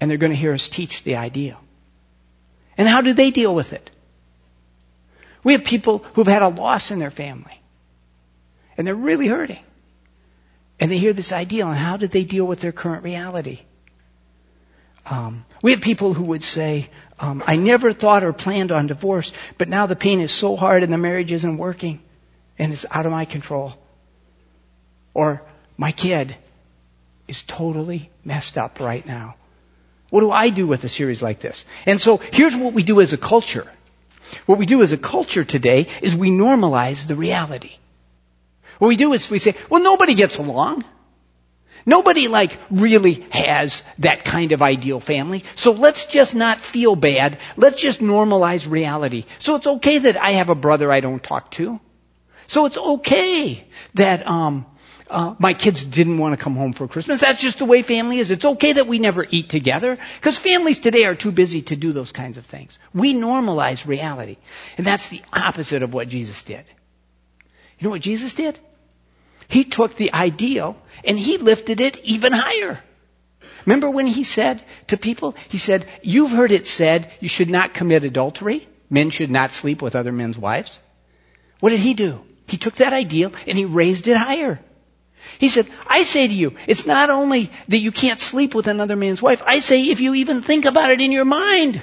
and 0.00 0.10
they're 0.10 0.18
going 0.18 0.32
to 0.32 0.36
hear 0.36 0.52
us 0.52 0.68
teach 0.68 1.02
the 1.02 1.16
ideal. 1.16 1.58
And 2.76 2.88
how 2.88 3.00
do 3.00 3.14
they 3.14 3.30
deal 3.30 3.54
with 3.54 3.72
it? 3.72 3.90
We 5.44 5.52
have 5.54 5.64
people 5.64 6.04
who've 6.14 6.26
had 6.26 6.42
a 6.42 6.48
loss 6.48 6.90
in 6.90 6.98
their 6.98 7.10
family 7.10 7.60
and 8.76 8.86
they're 8.86 8.94
really 8.94 9.26
hurting. 9.28 9.60
And 10.78 10.90
they 10.90 10.96
hear 10.96 11.12
this 11.12 11.32
ideal, 11.32 11.68
and 11.68 11.76
how 11.76 11.98
do 11.98 12.06
they 12.06 12.24
deal 12.24 12.46
with 12.46 12.60
their 12.60 12.72
current 12.72 13.04
reality? 13.04 13.60
Um, 15.06 15.44
we 15.62 15.72
have 15.72 15.80
people 15.80 16.14
who 16.14 16.24
would 16.24 16.44
say, 16.44 16.88
um, 17.18 17.42
I 17.46 17.56
never 17.56 17.92
thought 17.92 18.24
or 18.24 18.32
planned 18.32 18.72
on 18.72 18.86
divorce, 18.86 19.32
but 19.58 19.68
now 19.68 19.86
the 19.86 19.96
pain 19.96 20.20
is 20.20 20.32
so 20.32 20.56
hard 20.56 20.82
and 20.82 20.92
the 20.92 20.98
marriage 20.98 21.32
isn't 21.32 21.58
working 21.58 22.00
and 22.58 22.72
it's 22.72 22.86
out 22.90 23.06
of 23.06 23.12
my 23.12 23.24
control. 23.24 23.74
Or 25.14 25.42
my 25.76 25.92
kid 25.92 26.36
is 27.26 27.42
totally 27.42 28.10
messed 28.24 28.58
up 28.58 28.80
right 28.80 29.04
now. 29.04 29.36
What 30.10 30.20
do 30.20 30.30
I 30.30 30.50
do 30.50 30.66
with 30.66 30.84
a 30.84 30.88
series 30.88 31.22
like 31.22 31.40
this? 31.40 31.64
And 31.86 32.00
so 32.00 32.18
here's 32.18 32.56
what 32.56 32.74
we 32.74 32.82
do 32.82 33.00
as 33.00 33.12
a 33.12 33.18
culture. 33.18 33.66
What 34.46 34.58
we 34.58 34.66
do 34.66 34.82
as 34.82 34.92
a 34.92 34.98
culture 34.98 35.44
today 35.44 35.86
is 36.02 36.14
we 36.14 36.30
normalize 36.30 37.06
the 37.06 37.14
reality. 37.14 37.76
What 38.78 38.88
we 38.88 38.96
do 38.96 39.12
is 39.12 39.30
we 39.30 39.38
say, 39.38 39.54
well, 39.68 39.82
nobody 39.82 40.14
gets 40.14 40.38
along. 40.38 40.84
Nobody 41.86 42.28
like 42.28 42.58
really 42.70 43.24
has 43.30 43.82
that 43.98 44.24
kind 44.24 44.52
of 44.52 44.62
ideal 44.62 45.00
family. 45.00 45.44
So 45.54 45.72
let's 45.72 46.06
just 46.06 46.34
not 46.34 46.60
feel 46.60 46.96
bad. 46.96 47.38
Let's 47.56 47.76
just 47.76 48.00
normalize 48.00 48.70
reality. 48.70 49.24
So 49.38 49.56
it's 49.56 49.66
okay 49.66 49.98
that 49.98 50.16
I 50.16 50.32
have 50.32 50.48
a 50.48 50.54
brother 50.54 50.92
I 50.92 51.00
don't 51.00 51.22
talk 51.22 51.50
to. 51.52 51.80
So 52.46 52.66
it's 52.66 52.76
okay 52.76 53.64
that 53.94 54.26
um, 54.26 54.66
uh, 55.08 55.34
my 55.38 55.54
kids 55.54 55.84
didn't 55.84 56.18
want 56.18 56.36
to 56.36 56.42
come 56.42 56.56
home 56.56 56.72
for 56.72 56.88
Christmas. 56.88 57.20
That's 57.20 57.40
just 57.40 57.58
the 57.58 57.64
way 57.64 57.82
family 57.82 58.18
is. 58.18 58.30
It's 58.30 58.44
okay 58.44 58.72
that 58.72 58.86
we 58.86 58.98
never 58.98 59.26
eat 59.28 59.48
together 59.48 59.98
because 60.16 60.38
families 60.38 60.78
today 60.78 61.04
are 61.04 61.14
too 61.14 61.32
busy 61.32 61.62
to 61.62 61.76
do 61.76 61.92
those 61.92 62.12
kinds 62.12 62.36
of 62.36 62.46
things. 62.46 62.78
We 62.94 63.14
normalize 63.14 63.86
reality, 63.86 64.36
and 64.76 64.86
that's 64.86 65.08
the 65.08 65.22
opposite 65.32 65.82
of 65.82 65.94
what 65.94 66.08
Jesus 66.08 66.42
did. 66.42 66.64
You 67.78 67.84
know 67.84 67.90
what 67.90 68.02
Jesus 68.02 68.34
did? 68.34 68.58
He 69.48 69.64
took 69.64 69.94
the 69.94 70.12
ideal 70.12 70.76
and 71.04 71.18
he 71.18 71.38
lifted 71.38 71.80
it 71.80 71.98
even 72.04 72.32
higher. 72.32 72.80
Remember 73.66 73.90
when 73.90 74.06
he 74.06 74.24
said 74.24 74.62
to 74.88 74.96
people, 74.96 75.34
he 75.48 75.58
said, 75.58 75.86
you've 76.02 76.30
heard 76.30 76.52
it 76.52 76.66
said 76.66 77.10
you 77.20 77.28
should 77.28 77.50
not 77.50 77.74
commit 77.74 78.04
adultery. 78.04 78.66
Men 78.88 79.10
should 79.10 79.30
not 79.30 79.52
sleep 79.52 79.82
with 79.82 79.96
other 79.96 80.12
men's 80.12 80.38
wives. 80.38 80.78
What 81.60 81.70
did 81.70 81.80
he 81.80 81.94
do? 81.94 82.20
He 82.46 82.56
took 82.56 82.74
that 82.76 82.92
ideal 82.92 83.32
and 83.46 83.56
he 83.56 83.64
raised 83.64 84.08
it 84.08 84.16
higher. 84.16 84.60
He 85.38 85.48
said, 85.48 85.66
I 85.86 86.02
say 86.02 86.26
to 86.26 86.34
you, 86.34 86.54
it's 86.66 86.86
not 86.86 87.10
only 87.10 87.50
that 87.68 87.78
you 87.78 87.92
can't 87.92 88.18
sleep 88.18 88.54
with 88.54 88.66
another 88.66 88.96
man's 88.96 89.20
wife. 89.20 89.42
I 89.44 89.58
say 89.60 89.82
if 89.84 90.00
you 90.00 90.14
even 90.14 90.40
think 90.40 90.64
about 90.64 90.90
it 90.90 91.00
in 91.00 91.12
your 91.12 91.26
mind, 91.26 91.82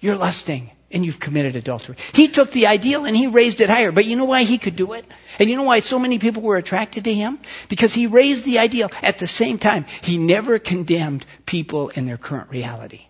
you're 0.00 0.16
lusting 0.16 0.70
and 0.90 1.04
you've 1.04 1.20
committed 1.20 1.54
adultery. 1.56 1.96
He 2.12 2.28
took 2.28 2.50
the 2.50 2.66
ideal 2.66 3.04
and 3.04 3.16
he 3.16 3.26
raised 3.26 3.60
it 3.60 3.68
higher. 3.68 3.92
But 3.92 4.06
you 4.06 4.16
know 4.16 4.24
why 4.24 4.44
he 4.44 4.56
could 4.58 4.76
do 4.76 4.94
it? 4.94 5.04
And 5.38 5.50
you 5.50 5.56
know 5.56 5.62
why 5.64 5.80
so 5.80 5.98
many 5.98 6.18
people 6.18 6.42
were 6.42 6.56
attracted 6.56 7.04
to 7.04 7.14
him? 7.14 7.38
Because 7.68 7.92
he 7.92 8.06
raised 8.06 8.44
the 8.44 8.58
ideal 8.58 8.90
at 9.02 9.18
the 9.18 9.26
same 9.26 9.58
time. 9.58 9.84
He 10.02 10.16
never 10.16 10.58
condemned 10.58 11.26
people 11.44 11.90
in 11.90 12.06
their 12.06 12.16
current 12.16 12.50
reality. 12.50 13.04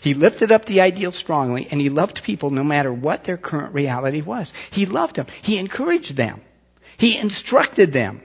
He 0.00 0.14
lifted 0.14 0.52
up 0.52 0.66
the 0.66 0.80
ideal 0.82 1.10
strongly 1.12 1.66
and 1.70 1.80
he 1.80 1.88
loved 1.88 2.22
people 2.22 2.50
no 2.50 2.62
matter 2.62 2.92
what 2.92 3.24
their 3.24 3.36
current 3.36 3.74
reality 3.74 4.20
was. 4.22 4.52
He 4.70 4.86
loved 4.86 5.16
them. 5.16 5.26
He 5.42 5.56
encouraged 5.58 6.16
them. 6.16 6.40
He 6.96 7.16
instructed 7.16 7.92
them. 7.92 8.22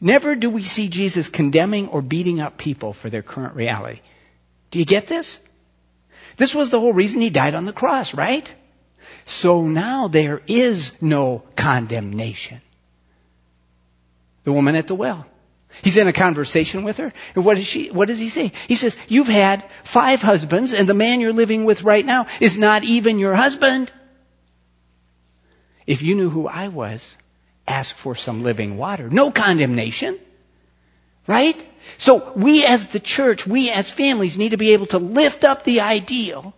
Never 0.00 0.34
do 0.34 0.50
we 0.50 0.62
see 0.62 0.88
Jesus 0.88 1.28
condemning 1.28 1.88
or 1.88 2.02
beating 2.02 2.40
up 2.40 2.58
people 2.58 2.92
for 2.92 3.08
their 3.10 3.22
current 3.22 3.54
reality. 3.54 4.00
Do 4.72 4.78
you 4.78 4.84
get 4.84 5.06
this? 5.06 5.38
This 6.38 6.54
was 6.54 6.70
the 6.70 6.80
whole 6.80 6.92
reason 6.92 7.20
he 7.20 7.30
died 7.30 7.54
on 7.54 7.66
the 7.66 7.72
cross, 7.72 8.14
right? 8.14 8.52
So 9.24 9.68
now 9.68 10.08
there 10.08 10.42
is 10.46 11.00
no 11.00 11.44
condemnation. 11.56 12.60
The 14.44 14.52
woman 14.52 14.74
at 14.74 14.88
the 14.88 14.94
well. 14.94 15.26
He's 15.82 15.96
in 15.96 16.08
a 16.08 16.12
conversation 16.12 16.84
with 16.84 16.98
her, 16.98 17.12
and 17.34 17.44
what 17.44 17.56
does 17.56 17.66
she, 17.66 17.90
what 17.90 18.08
does 18.08 18.18
he 18.18 18.28
say? 18.28 18.52
He 18.68 18.74
says, 18.74 18.96
you've 19.08 19.28
had 19.28 19.64
five 19.84 20.20
husbands, 20.20 20.72
and 20.72 20.88
the 20.88 20.94
man 20.94 21.20
you're 21.20 21.32
living 21.32 21.64
with 21.64 21.82
right 21.82 22.04
now 22.04 22.26
is 22.40 22.58
not 22.58 22.84
even 22.84 23.18
your 23.18 23.34
husband. 23.34 23.90
If 25.86 26.02
you 26.02 26.14
knew 26.14 26.28
who 26.28 26.46
I 26.46 26.68
was, 26.68 27.16
ask 27.66 27.96
for 27.96 28.14
some 28.14 28.42
living 28.42 28.76
water. 28.76 29.08
No 29.08 29.30
condemnation. 29.30 30.18
Right? 31.26 31.64
So 31.98 32.32
we 32.34 32.64
as 32.64 32.88
the 32.88 33.00
church, 33.00 33.46
we 33.46 33.70
as 33.70 33.90
families 33.90 34.38
need 34.38 34.50
to 34.50 34.56
be 34.56 34.72
able 34.72 34.86
to 34.86 34.98
lift 34.98 35.44
up 35.44 35.64
the 35.64 35.80
ideal 35.80 36.54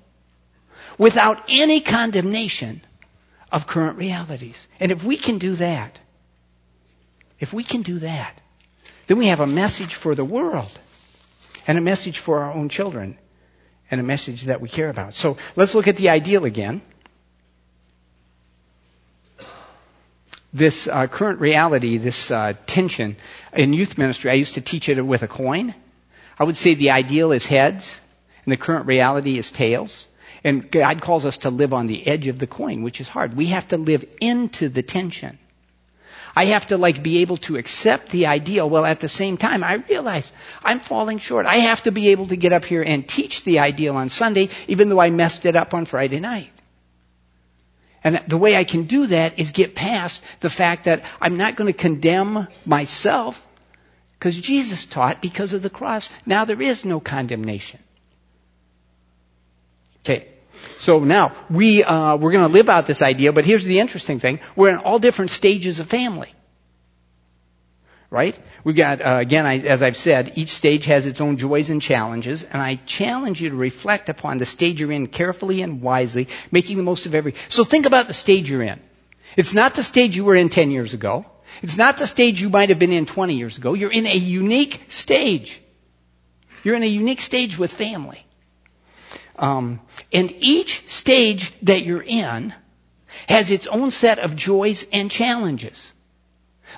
without 0.99 1.43
any 1.49 1.81
condemnation 1.81 2.83
of 3.53 3.67
current 3.67 3.99
realities. 3.99 4.67
And 4.81 4.91
if 4.93 5.05
we 5.05 5.17
can 5.17 5.39
do 5.39 5.57
that, 5.57 6.01
if 7.41 7.53
we 7.53 7.65
can 7.65 7.83
do 7.83 7.99
that, 8.01 8.41
then 9.07 9.19
we 9.19 9.27
have 9.27 9.41
a 9.41 9.47
message 9.47 9.95
for 9.95 10.15
the 10.15 10.25
world 10.25 10.71
and 11.67 11.77
a 11.79 11.81
message 11.81 12.19
for 12.19 12.41
our 12.41 12.53
own 12.53 12.69
children 12.69 13.19
and 13.91 14.01
a 14.01 14.05
message 14.05 14.43
that 14.45 14.61
we 14.61 14.69
care 14.69 14.89
about. 14.89 15.15
So 15.15 15.37
let's 15.57 15.75
look 15.75 15.89
at 15.89 15.97
the 15.97 16.09
ideal 16.11 16.45
again. 16.45 16.81
This 20.55 20.87
uh, 20.87 21.09
current 21.09 21.41
reality, 21.41 21.97
this 21.97 22.31
uh, 22.31 22.53
tension 22.67 23.17
in 23.53 23.73
youth 23.73 23.99
ministry, 23.99 24.31
I 24.31 24.35
used 24.35 24.55
to 24.55 24.61
teach 24.61 24.89
it 24.89 25.03
with 25.03 25.25
a 25.25 25.29
coin. 25.29 25.75
I 26.39 26.45
would 26.45 26.57
say 26.57 26.75
the 26.75 26.93
ideal 26.93 27.33
is 27.33 27.45
heads 27.45 28.01
and 28.45 28.53
the 28.53 28.57
current 28.57 28.87
reality 28.87 29.37
is 29.37 29.51
tails. 29.51 30.07
And 30.45 30.71
God 30.71 31.01
calls 31.01 31.27
us 31.27 31.39
to 31.39 31.51
live 31.51 31.75
on 31.75 31.89
the 31.89 32.07
edge 32.07 32.29
of 32.29 32.39
the 32.39 32.47
coin, 32.47 32.83
which 32.83 33.01
is 33.01 33.09
hard. 33.09 33.35
We 33.35 33.47
have 33.47 33.67
to 33.69 33.77
live 33.77 34.05
into 34.21 34.69
the 34.69 34.83
tension. 34.83 35.39
I 36.37 36.47
have 36.47 36.69
to 36.69 36.77
like 36.77 37.03
be 37.03 37.19
able 37.19 37.37
to 37.49 37.57
accept 37.57 38.11
the 38.11 38.27
ideal 38.27 38.69
while 38.71 38.85
at 38.85 39.01
the 39.01 39.09
same 39.09 39.37
time 39.37 39.65
I 39.65 39.75
realize 39.75 40.33
I'm 40.63 40.81
falling 40.81 41.19
short. 41.19 41.47
I 41.47 41.57
have 41.57 41.83
to 41.85 41.93
be 41.93 42.09
able 42.09 42.27
to 42.29 42.37
get 42.37 42.53
up 42.53 42.65
here 42.65 42.83
and 42.83 43.09
teach 43.09 43.45
the 43.45 43.61
ideal 43.61 43.97
on 43.97 44.09
Sunday 44.09 44.49
even 44.69 44.89
though 44.89 45.01
I 45.01 45.11
messed 45.11 45.47
it 45.47 45.57
up 45.57 45.75
on 45.75 45.85
Friday 45.85 46.21
night. 46.21 46.51
And 48.05 48.23
the 48.29 48.37
way 48.37 48.55
I 48.55 48.65
can 48.65 48.85
do 48.85 49.07
that 49.07 49.39
is 49.39 49.51
get 49.51 49.75
past 49.75 50.23
the 50.41 50.51
fact 50.51 50.85
that 50.85 51.03
I'm 51.21 51.39
not 51.39 51.57
going 51.57 51.73
to 51.73 51.79
condemn 51.79 52.47
myself 52.67 53.47
because 54.13 54.39
Jesus 54.39 54.85
taught 54.85 55.23
because 55.23 55.55
of 55.55 55.63
the 55.63 55.71
cross. 55.71 56.11
Now 56.27 56.45
there 56.45 56.61
is 56.61 56.85
no 56.85 57.01
condemnation. 57.01 57.81
Okay. 60.01 60.29
So 60.79 61.01
now 61.01 61.33
we 61.51 61.83
uh, 61.83 62.17
we're 62.17 62.33
going 62.33 62.47
to 62.47 62.53
live 62.53 62.69
out 62.69 62.87
this 62.87 63.03
idea, 63.03 63.33
but 63.33 63.45
here's 63.45 63.65
the 63.65 63.81
interesting 63.81 64.19
thing: 64.19 64.41
we're 64.55 64.71
in 64.71 64.77
all 64.77 64.99
different 64.99 65.31
stages 65.31 65.81
of 65.81 65.89
family. 65.89 66.33
Right? 68.15 68.39
We've 68.63 68.77
got 68.77 69.01
uh, 69.03 69.19
again, 69.21 69.45
I, 69.45 69.59
as 69.59 69.83
I've 69.83 69.97
said, 69.97 70.35
each 70.37 70.51
stage 70.51 70.85
has 70.85 71.05
its 71.05 71.21
own 71.21 71.37
joys 71.37 71.69
and 71.69 71.83
challenges, 71.83 72.45
and 72.45 72.63
I 72.63 72.77
challenge 72.87 73.43
you 73.43 73.51
to 73.51 73.57
reflect 73.57 74.09
upon 74.09 74.39
the 74.39 74.47
stage 74.47 74.81
you're 74.81 74.93
in 74.93 75.09
carefully 75.09 75.63
and 75.63 75.83
wisely, 75.83 76.29
making 76.53 76.77
the 76.77 76.85
most 76.85 77.07
of 77.07 77.17
every. 77.17 77.35
So 77.49 77.65
think 77.65 77.87
about 77.87 78.07
the 78.07 78.13
stage 78.13 78.49
you're 78.49 78.63
in. 78.63 78.79
It's 79.37 79.53
not 79.53 79.75
the 79.75 79.83
stage 79.83 80.15
you 80.15 80.25
were 80.25 80.37
in 80.37 80.49
10 80.49 80.71
years 80.71 80.95
ago. 80.95 81.27
It's 81.61 81.77
not 81.77 81.97
the 81.97 82.07
stage 82.07 82.41
you 82.41 82.51
might 82.51 82.69
have 82.69 82.79
been 82.79 82.93
in 82.93 83.05
20 83.05 83.35
years 83.35 83.59
ago. 83.59 83.75
You're 83.75 83.91
in 83.91 84.07
a 84.07 84.15
unique 84.15 84.85
stage. 84.87 85.61
You're 86.63 86.77
in 86.77 86.85
a 86.85 86.87
unique 87.03 87.21
stage 87.21 87.59
with 87.59 87.73
family. 87.73 88.25
Um, 89.35 89.81
and 90.13 90.31
each 90.39 90.89
stage 90.89 91.53
that 91.63 91.83
you're 91.83 92.05
in 92.07 92.55
has 93.29 93.51
its 93.51 93.67
own 93.67 93.91
set 93.91 94.21
of 94.21 94.37
joys 94.37 94.87
and 94.93 95.11
challenges. 95.11 95.94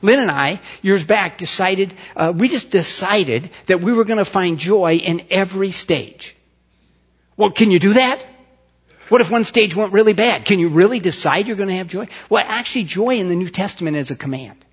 Lynn 0.03 0.21
and 0.21 0.31
I, 0.31 0.61
years 0.83 1.05
back, 1.05 1.39
decided, 1.39 1.95
uh, 2.17 2.33
we 2.37 2.49
just 2.49 2.71
decided 2.71 3.51
that 3.67 3.81
we 3.81 3.93
were 3.93 4.05
going 4.05 4.19
to 4.19 4.25
find 4.25 4.59
joy 4.59 4.97
in 4.97 5.27
every 5.31 5.71
stage. 5.71 6.37
Well, 7.37 7.51
can 7.51 7.71
you 7.71 7.79
do 7.79 7.95
that? 7.95 8.25
What 9.09 9.21
if 9.21 9.31
one 9.31 9.45
stage 9.45 9.77
went 9.77 9.93
really 9.93 10.13
bad? 10.15 10.45
Can 10.45 10.59
you 10.59 10.69
really 10.69 10.99
decide 11.01 11.47
you're 11.47 11.57
going 11.57 11.69
to 11.69 11.77
have 11.77 11.87
joy? 11.89 12.09
Well, 12.29 12.45
actually, 12.47 12.85
joy 12.85 13.17
in 13.17 13.29
the 13.29 13.37
New 13.37 13.49
Testament 13.49 13.97
is 13.97 14.11
a 14.11 14.17
command. 14.17 14.65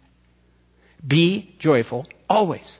Be 1.05 1.55
joyful 1.59 2.05
always. 2.29 2.79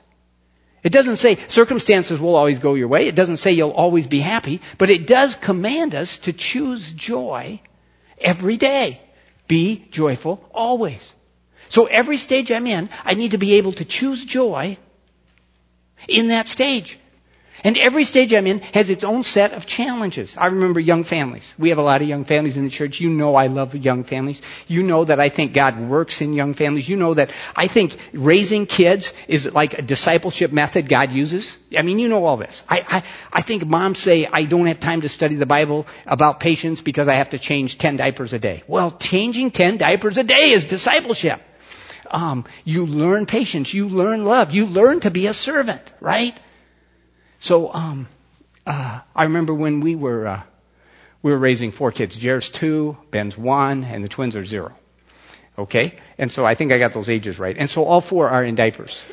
It 0.82 0.92
doesn't 0.92 1.16
say 1.16 1.36
circumstances 1.48 2.20
will 2.20 2.36
always 2.36 2.58
go 2.58 2.74
your 2.74 2.88
way. 2.88 3.06
It 3.06 3.14
doesn't 3.14 3.38
say 3.38 3.52
you'll 3.52 3.70
always 3.70 4.06
be 4.06 4.20
happy, 4.20 4.60
but 4.76 4.90
it 4.90 5.06
does 5.06 5.34
command 5.36 5.94
us 5.94 6.18
to 6.18 6.32
choose 6.32 6.92
joy 6.92 7.60
every 8.20 8.56
day. 8.56 9.00
Be 9.46 9.86
joyful 9.90 10.44
always. 10.52 11.14
So 11.68 11.86
every 11.86 12.16
stage 12.16 12.50
I'm 12.52 12.66
in, 12.66 12.88
I 13.04 13.14
need 13.14 13.32
to 13.32 13.38
be 13.38 13.54
able 13.54 13.72
to 13.72 13.84
choose 13.84 14.24
joy 14.24 14.76
in 16.08 16.28
that 16.28 16.48
stage. 16.48 16.98
And 17.64 17.78
every 17.78 18.04
stage 18.04 18.34
I'm 18.34 18.46
in 18.46 18.58
has 18.74 18.90
its 18.90 19.04
own 19.04 19.22
set 19.22 19.54
of 19.54 19.64
challenges. 19.64 20.36
I 20.36 20.46
remember 20.46 20.80
young 20.80 21.02
families. 21.02 21.54
We 21.58 21.70
have 21.70 21.78
a 21.78 21.82
lot 21.82 22.02
of 22.02 22.08
young 22.08 22.24
families 22.24 22.58
in 22.58 22.64
the 22.64 22.70
church. 22.70 23.00
You 23.00 23.08
know 23.08 23.36
I 23.36 23.46
love 23.46 23.74
young 23.74 24.04
families. 24.04 24.42
You 24.68 24.82
know 24.82 25.06
that 25.06 25.18
I 25.18 25.30
think 25.30 25.54
God 25.54 25.80
works 25.80 26.20
in 26.20 26.34
young 26.34 26.52
families. 26.52 26.86
You 26.86 26.98
know 26.98 27.14
that 27.14 27.32
I 27.56 27.66
think 27.66 27.96
raising 28.12 28.66
kids 28.66 29.14
is 29.28 29.54
like 29.54 29.78
a 29.78 29.82
discipleship 29.82 30.52
method 30.52 30.90
God 30.90 31.12
uses. 31.12 31.56
I 31.76 31.80
mean, 31.80 31.98
you 31.98 32.08
know 32.08 32.26
all 32.26 32.36
this. 32.36 32.62
I, 32.68 32.84
I, 32.86 33.02
I 33.32 33.40
think 33.40 33.64
moms 33.64 33.98
say, 33.98 34.26
I 34.26 34.44
don't 34.44 34.66
have 34.66 34.78
time 34.78 35.00
to 35.00 35.08
study 35.08 35.36
the 35.36 35.46
Bible 35.46 35.86
about 36.06 36.40
patience 36.40 36.82
because 36.82 37.08
I 37.08 37.14
have 37.14 37.30
to 37.30 37.38
change 37.38 37.78
10 37.78 37.96
diapers 37.96 38.34
a 38.34 38.38
day. 38.38 38.62
Well, 38.66 38.90
changing 38.90 39.52
10 39.52 39.78
diapers 39.78 40.18
a 40.18 40.22
day 40.22 40.50
is 40.50 40.66
discipleship. 40.66 41.40
Um, 42.10 42.44
you 42.66 42.84
learn 42.84 43.24
patience. 43.24 43.72
You 43.72 43.88
learn 43.88 44.26
love. 44.26 44.52
You 44.52 44.66
learn 44.66 45.00
to 45.00 45.10
be 45.10 45.28
a 45.28 45.32
servant, 45.32 45.80
right? 46.00 46.38
So 47.44 47.70
um, 47.74 48.08
uh, 48.66 49.00
I 49.14 49.24
remember 49.24 49.52
when 49.52 49.80
we 49.80 49.96
were 49.96 50.26
uh, 50.26 50.42
we 51.20 51.30
were 51.30 51.36
raising 51.36 51.72
four 51.72 51.92
kids. 51.92 52.16
Jared's 52.16 52.48
two, 52.48 52.96
Ben's 53.10 53.36
one, 53.36 53.84
and 53.84 54.02
the 54.02 54.08
twins 54.08 54.34
are 54.34 54.46
zero. 54.46 54.72
Okay, 55.58 55.98
and 56.16 56.32
so 56.32 56.46
I 56.46 56.54
think 56.54 56.72
I 56.72 56.78
got 56.78 56.94
those 56.94 57.10
ages 57.10 57.38
right. 57.38 57.54
And 57.54 57.68
so 57.68 57.84
all 57.84 58.00
four 58.00 58.30
are 58.30 58.42
in 58.42 58.54
diapers. 58.54 59.04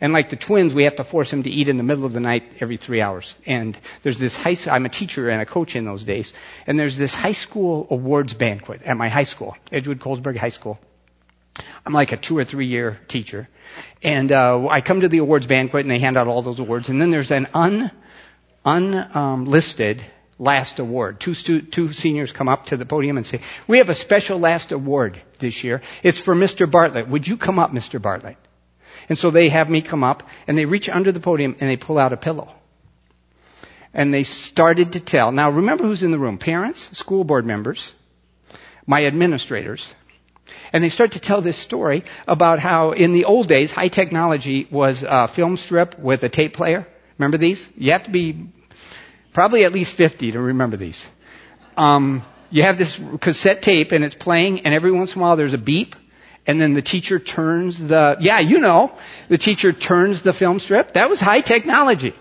And 0.00 0.12
like 0.12 0.30
the 0.30 0.36
twins, 0.36 0.74
we 0.74 0.84
have 0.84 0.94
to 0.96 1.04
force 1.04 1.32
them 1.32 1.42
to 1.42 1.50
eat 1.50 1.66
in 1.66 1.76
the 1.76 1.82
middle 1.82 2.04
of 2.04 2.12
the 2.12 2.20
night 2.20 2.44
every 2.60 2.76
three 2.76 3.00
hours. 3.00 3.34
And 3.46 3.76
there's 4.02 4.18
this 4.18 4.36
high, 4.36 4.56
I'm 4.70 4.86
a 4.86 4.88
teacher 4.88 5.28
and 5.28 5.42
a 5.42 5.46
coach 5.46 5.74
in 5.74 5.84
those 5.84 6.04
days. 6.04 6.34
And 6.68 6.78
there's 6.78 6.96
this 6.96 7.16
high 7.16 7.32
school 7.32 7.88
awards 7.90 8.32
banquet 8.32 8.82
at 8.82 8.96
my 8.96 9.08
high 9.08 9.24
school, 9.24 9.56
Edgewood 9.72 9.98
Colesburg 9.98 10.36
High 10.36 10.50
School. 10.50 10.78
I'm 11.84 11.92
like 11.92 12.12
a 12.12 12.16
two 12.16 12.36
or 12.38 12.44
three 12.44 12.66
year 12.66 12.98
teacher. 13.08 13.48
And 14.02 14.32
uh, 14.32 14.68
I 14.68 14.80
come 14.80 15.00
to 15.00 15.08
the 15.08 15.18
awards 15.18 15.46
banquet 15.46 15.82
and 15.84 15.90
they 15.90 15.98
hand 15.98 16.16
out 16.16 16.26
all 16.26 16.42
those 16.42 16.60
awards. 16.60 16.88
And 16.88 17.00
then 17.00 17.10
there's 17.10 17.30
an 17.30 17.46
un, 17.54 17.90
unlisted 18.64 20.02
last 20.38 20.78
award. 20.78 21.20
Two, 21.20 21.34
stu- 21.34 21.62
two 21.62 21.92
seniors 21.92 22.32
come 22.32 22.48
up 22.48 22.66
to 22.66 22.76
the 22.76 22.86
podium 22.86 23.16
and 23.16 23.26
say, 23.26 23.40
we 23.66 23.78
have 23.78 23.88
a 23.88 23.94
special 23.94 24.38
last 24.38 24.72
award 24.72 25.20
this 25.38 25.62
year. 25.64 25.82
It's 26.02 26.20
for 26.20 26.34
Mr. 26.34 26.70
Bartlett. 26.70 27.08
Would 27.08 27.26
you 27.26 27.36
come 27.36 27.58
up, 27.58 27.72
Mr. 27.72 28.00
Bartlett? 28.00 28.36
And 29.08 29.18
so 29.18 29.30
they 29.30 29.48
have 29.48 29.68
me 29.68 29.82
come 29.82 30.04
up 30.04 30.22
and 30.46 30.56
they 30.56 30.64
reach 30.64 30.88
under 30.88 31.12
the 31.12 31.20
podium 31.20 31.56
and 31.60 31.68
they 31.68 31.76
pull 31.76 31.98
out 31.98 32.12
a 32.12 32.16
pillow. 32.16 32.52
And 33.94 34.12
they 34.12 34.22
started 34.24 34.94
to 34.94 35.00
tell. 35.00 35.32
Now 35.32 35.50
remember 35.50 35.84
who's 35.84 36.02
in 36.02 36.12
the 36.12 36.18
room. 36.18 36.38
Parents, 36.38 36.96
school 36.96 37.24
board 37.24 37.44
members, 37.44 37.92
my 38.86 39.04
administrators, 39.04 39.94
and 40.72 40.82
they 40.82 40.88
start 40.88 41.12
to 41.12 41.20
tell 41.20 41.40
this 41.40 41.56
story 41.56 42.04
about 42.26 42.58
how 42.58 42.92
in 42.92 43.12
the 43.12 43.24
old 43.26 43.48
days, 43.48 43.72
high 43.72 43.88
technology 43.88 44.66
was 44.70 45.02
a 45.06 45.28
film 45.28 45.56
strip 45.56 45.98
with 45.98 46.22
a 46.24 46.28
tape 46.28 46.54
player. 46.54 46.86
Remember 47.18 47.36
these? 47.38 47.68
You 47.76 47.92
have 47.92 48.04
to 48.04 48.10
be 48.10 48.48
probably 49.32 49.64
at 49.64 49.72
least 49.72 49.94
50 49.94 50.32
to 50.32 50.40
remember 50.40 50.76
these. 50.76 51.08
Um, 51.76 52.22
you 52.50 52.62
have 52.62 52.78
this 52.78 53.00
cassette 53.20 53.62
tape 53.62 53.92
and 53.92 54.04
it's 54.04 54.14
playing 54.14 54.60
and 54.66 54.74
every 54.74 54.92
once 54.92 55.14
in 55.14 55.20
a 55.20 55.22
while 55.24 55.36
there's 55.36 55.54
a 55.54 55.58
beep 55.58 55.96
and 56.46 56.60
then 56.60 56.74
the 56.74 56.82
teacher 56.82 57.18
turns 57.18 57.78
the, 57.78 58.16
yeah, 58.20 58.40
you 58.40 58.58
know, 58.58 58.92
the 59.28 59.38
teacher 59.38 59.72
turns 59.72 60.22
the 60.22 60.32
film 60.32 60.58
strip. 60.58 60.94
That 60.94 61.08
was 61.08 61.20
high 61.20 61.40
technology. 61.40 62.14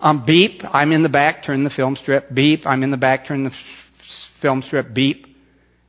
Um, 0.00 0.22
beep, 0.24 0.62
I'm 0.74 0.92
in 0.92 1.02
the 1.02 1.08
back, 1.08 1.42
turn 1.42 1.64
the 1.64 1.70
film 1.70 1.96
strip. 1.96 2.32
Beep, 2.32 2.66
I'm 2.66 2.82
in 2.82 2.90
the 2.90 2.96
back, 2.96 3.24
turn 3.24 3.42
the 3.44 3.50
f- 3.50 3.56
film 3.56 4.62
strip. 4.62 4.92
Beep, 4.94 5.26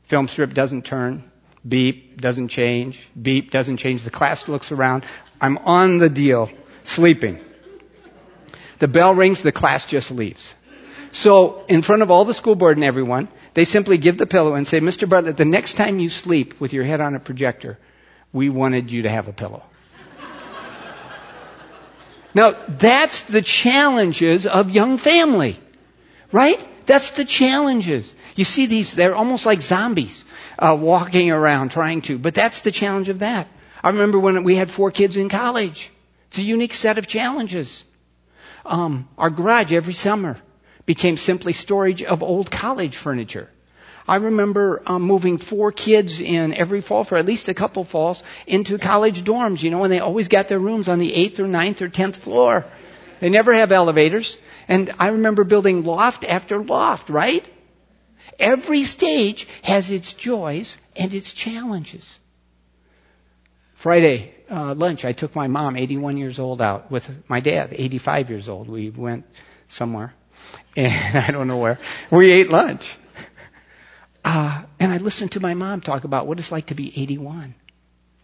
film 0.03 0.27
strip 0.27 0.53
doesn't 0.53 0.85
turn. 0.85 1.29
Beep, 1.67 2.21
doesn't 2.21 2.49
change. 2.49 3.07
Beep, 3.19 3.51
doesn't 3.51 3.77
change. 3.77 4.03
The 4.03 4.11
class 4.11 4.47
looks 4.47 4.71
around. 4.71 5.03
I'm 5.41 5.57
on 5.59 5.97
the 5.97 6.09
deal, 6.09 6.49
sleeping. 6.83 7.39
The 8.79 8.87
bell 8.87 9.15
rings, 9.15 9.41
the 9.41 9.51
class 9.51 9.85
just 9.85 10.11
leaves. 10.11 10.53
So, 11.11 11.63
in 11.69 11.81
front 11.81 12.01
of 12.01 12.11
all 12.11 12.25
the 12.25 12.33
school 12.33 12.55
board 12.55 12.77
and 12.77 12.83
everyone, 12.83 13.29
they 13.53 13.63
simply 13.63 13.97
give 13.97 14.17
the 14.17 14.25
pillow 14.27 14.53
and 14.53 14.67
say, 14.67 14.81
Mr. 14.81 15.07
Bartlett, 15.07 15.37
the 15.37 15.45
next 15.45 15.73
time 15.73 15.99
you 15.99 16.09
sleep 16.09 16.59
with 16.59 16.73
your 16.73 16.83
head 16.83 16.99
on 16.99 17.15
a 17.15 17.19
projector, 17.21 17.77
we 18.33 18.49
wanted 18.49 18.91
you 18.91 19.03
to 19.03 19.09
have 19.09 19.29
a 19.29 19.33
pillow. 19.33 19.63
now, 22.35 22.53
that's 22.67 23.21
the 23.23 23.41
challenges 23.41 24.45
of 24.45 24.71
young 24.71 24.97
family, 24.97 25.57
right? 26.33 26.67
That's 26.85 27.11
the 27.11 27.25
challenges. 27.25 28.13
You 28.35 28.43
see 28.43 28.65
these, 28.65 28.93
they're 28.93 29.15
almost 29.15 29.45
like 29.45 29.61
zombies 29.61 30.25
uh, 30.59 30.75
walking 30.79 31.31
around 31.31 31.71
trying 31.71 32.01
to. 32.03 32.17
But 32.17 32.35
that's 32.35 32.61
the 32.61 32.71
challenge 32.71 33.09
of 33.09 33.19
that. 33.19 33.47
I 33.83 33.89
remember 33.89 34.19
when 34.19 34.43
we 34.43 34.55
had 34.55 34.69
four 34.69 34.91
kids 34.91 35.15
in 35.15 35.29
college. 35.29 35.91
It's 36.29 36.37
a 36.39 36.43
unique 36.43 36.73
set 36.73 36.97
of 36.97 37.07
challenges. 37.07 37.83
Um, 38.65 39.07
our 39.17 39.29
garage 39.29 39.71
every 39.73 39.93
summer 39.93 40.37
became 40.85 41.17
simply 41.17 41.53
storage 41.53 42.03
of 42.03 42.23
old 42.23 42.51
college 42.51 42.97
furniture. 42.97 43.49
I 44.07 44.17
remember 44.17 44.83
um, 44.85 45.01
moving 45.01 45.37
four 45.37 45.71
kids 45.71 46.21
in 46.21 46.53
every 46.53 46.81
fall 46.81 47.03
for 47.03 47.17
at 47.17 47.25
least 47.25 47.49
a 47.49 47.53
couple 47.55 47.83
falls 47.83 48.21
into 48.45 48.77
college 48.77 49.23
dorms, 49.23 49.63
you 49.63 49.71
know, 49.71 49.83
and 49.83 49.91
they 49.91 49.99
always 49.99 50.27
got 50.27 50.47
their 50.47 50.59
rooms 50.59 50.87
on 50.87 50.99
the 50.99 51.13
eighth 51.13 51.39
or 51.39 51.47
ninth 51.47 51.81
or 51.81 51.89
tenth 51.89 52.17
floor. 52.17 52.65
They 53.19 53.29
never 53.29 53.53
have 53.53 53.71
elevators. 53.71 54.37
And 54.67 54.91
I 54.99 55.07
remember 55.09 55.43
building 55.43 55.83
loft 55.83 56.25
after 56.25 56.59
loft, 56.59 57.09
right? 57.09 57.47
Every 58.39 58.83
stage 58.83 59.47
has 59.63 59.91
its 59.91 60.13
joys 60.13 60.77
and 60.95 61.13
its 61.13 61.33
challenges. 61.33 62.19
Friday 63.73 64.33
uh, 64.49 64.73
lunch, 64.73 65.05
I 65.05 65.11
took 65.11 65.35
my 65.35 65.47
mom, 65.47 65.75
81 65.75 66.17
years 66.17 66.39
old, 66.39 66.61
out 66.61 66.91
with 66.91 67.09
my 67.27 67.39
dad, 67.39 67.69
85 67.71 68.29
years 68.29 68.49
old. 68.49 68.69
We 68.69 68.89
went 68.89 69.25
somewhere, 69.67 70.13
and 70.75 71.17
I 71.17 71.31
don't 71.31 71.47
know 71.47 71.57
where. 71.57 71.79
We 72.11 72.31
ate 72.31 72.49
lunch. 72.49 72.97
Uh, 74.23 74.63
and 74.79 74.91
I 74.91 74.97
listened 74.97 75.33
to 75.33 75.39
my 75.39 75.53
mom 75.53 75.81
talk 75.81 76.03
about 76.03 76.25
what 76.25 76.39
it's 76.39 76.51
like 76.51 76.67
to 76.67 76.75
be 76.75 76.91
81 76.99 77.53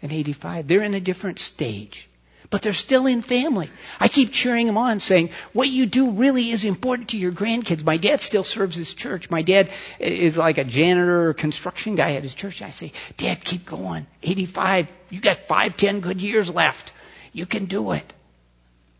and 0.01 0.11
85. 0.11 0.67
They're 0.67 0.83
in 0.83 0.95
a 0.95 0.99
different 0.99 1.37
stage 1.37 2.09
but 2.51 2.61
they're 2.61 2.73
still 2.73 3.07
in 3.07 3.21
family. 3.23 3.69
I 3.99 4.09
keep 4.09 4.31
cheering 4.31 4.67
them 4.67 4.77
on 4.77 4.99
saying, 4.99 5.29
what 5.53 5.69
you 5.69 5.85
do 5.87 6.11
really 6.11 6.51
is 6.51 6.65
important 6.65 7.09
to 7.09 7.17
your 7.17 7.31
grandkids. 7.31 7.83
My 7.83 7.97
dad 7.97 8.19
still 8.21 8.43
serves 8.43 8.75
his 8.75 8.93
church. 8.93 9.29
My 9.31 9.41
dad 9.41 9.71
is 9.99 10.37
like 10.37 10.57
a 10.59 10.65
janitor 10.65 11.29
or 11.29 11.33
construction 11.33 11.95
guy 11.95 12.13
at 12.15 12.23
his 12.23 12.35
church. 12.35 12.61
I 12.61 12.69
say, 12.69 12.91
Dad, 13.17 13.43
keep 13.43 13.65
going. 13.65 14.05
85. 14.21 14.87
You 15.09 15.21
got 15.21 15.37
five, 15.37 15.77
ten 15.77 16.01
good 16.01 16.21
years 16.21 16.49
left. 16.49 16.91
You 17.33 17.45
can 17.45 17.65
do 17.65 17.93
it. 17.93 18.13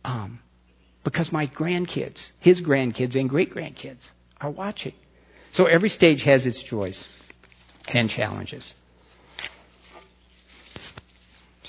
Um, 0.06 0.40
because 1.04 1.32
my 1.32 1.46
grandkids, 1.48 2.32
his 2.40 2.62
grandkids 2.62 3.20
and 3.20 3.30
great 3.30 3.54
grandkids 3.54 4.10
are 4.40 4.50
watching. 4.50 4.94
So 5.52 5.66
every 5.66 5.90
stage 5.90 6.24
has 6.24 6.48
its 6.48 6.64
joys 6.64 7.06
and 7.94 8.10
challenges. 8.10 8.74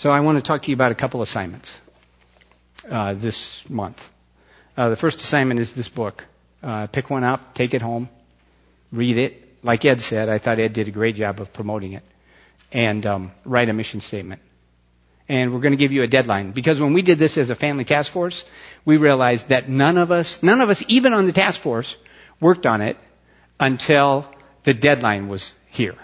So 0.02 0.10
I 0.10 0.18
want 0.18 0.36
to 0.36 0.42
talk 0.42 0.62
to 0.62 0.68
you 0.68 0.74
about 0.74 0.90
a 0.90 0.96
couple 0.96 1.22
assignments 1.22 1.80
uh, 2.90 3.14
this 3.14 3.62
month. 3.70 4.10
Uh, 4.76 4.88
the 4.88 4.96
first 4.96 5.20
assignment 5.20 5.60
is 5.60 5.74
this 5.74 5.88
book. 5.88 6.26
Uh, 6.60 6.88
pick 6.88 7.08
one 7.08 7.22
up, 7.22 7.54
take 7.54 7.72
it 7.72 7.82
home, 7.82 8.08
read 8.90 9.16
it. 9.16 9.62
Like 9.62 9.84
Ed 9.84 10.00
said, 10.00 10.28
I 10.28 10.38
thought 10.38 10.58
Ed 10.58 10.72
did 10.72 10.88
a 10.88 10.90
great 10.90 11.14
job 11.14 11.40
of 11.40 11.52
promoting 11.52 11.92
it, 11.92 12.02
and 12.72 13.06
um, 13.06 13.30
write 13.44 13.68
a 13.68 13.72
mission 13.72 14.00
statement. 14.00 14.42
And 15.28 15.54
we're 15.54 15.60
going 15.60 15.70
to 15.70 15.76
give 15.84 15.92
you 15.92 16.02
a 16.02 16.08
deadline 16.08 16.50
because 16.50 16.80
when 16.80 16.94
we 16.94 17.02
did 17.02 17.20
this 17.20 17.38
as 17.38 17.50
a 17.50 17.54
family 17.54 17.84
task 17.84 18.10
force, 18.10 18.44
we 18.84 18.96
realized 18.96 19.50
that 19.50 19.68
none 19.68 19.98
of 19.98 20.10
us, 20.10 20.42
none 20.42 20.60
of 20.60 20.68
us, 20.68 20.82
even 20.88 21.12
on 21.12 21.26
the 21.26 21.32
task 21.32 21.60
force, 21.60 21.96
worked 22.40 22.66
on 22.66 22.80
it 22.80 22.96
until 23.60 24.28
the 24.64 24.74
deadline 24.74 25.28
was 25.28 25.52
here. 25.70 25.94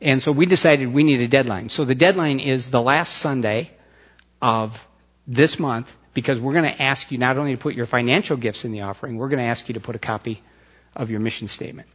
And 0.00 0.22
so 0.22 0.32
we 0.32 0.46
decided 0.46 0.92
we 0.92 1.04
need 1.04 1.20
a 1.20 1.28
deadline. 1.28 1.68
So 1.68 1.84
the 1.84 1.94
deadline 1.94 2.40
is 2.40 2.70
the 2.70 2.80
last 2.80 3.18
Sunday 3.18 3.70
of 4.40 4.86
this 5.26 5.58
month 5.58 5.94
because 6.14 6.40
we're 6.40 6.54
going 6.54 6.72
to 6.72 6.82
ask 6.82 7.12
you 7.12 7.18
not 7.18 7.36
only 7.36 7.52
to 7.54 7.60
put 7.60 7.74
your 7.74 7.86
financial 7.86 8.36
gifts 8.36 8.64
in 8.64 8.72
the 8.72 8.82
offering, 8.82 9.16
we're 9.16 9.28
going 9.28 9.38
to 9.38 9.44
ask 9.44 9.68
you 9.68 9.74
to 9.74 9.80
put 9.80 9.96
a 9.96 9.98
copy 10.00 10.42
of 10.96 11.10
your 11.10 11.20
mission 11.20 11.48
statement 11.48 11.88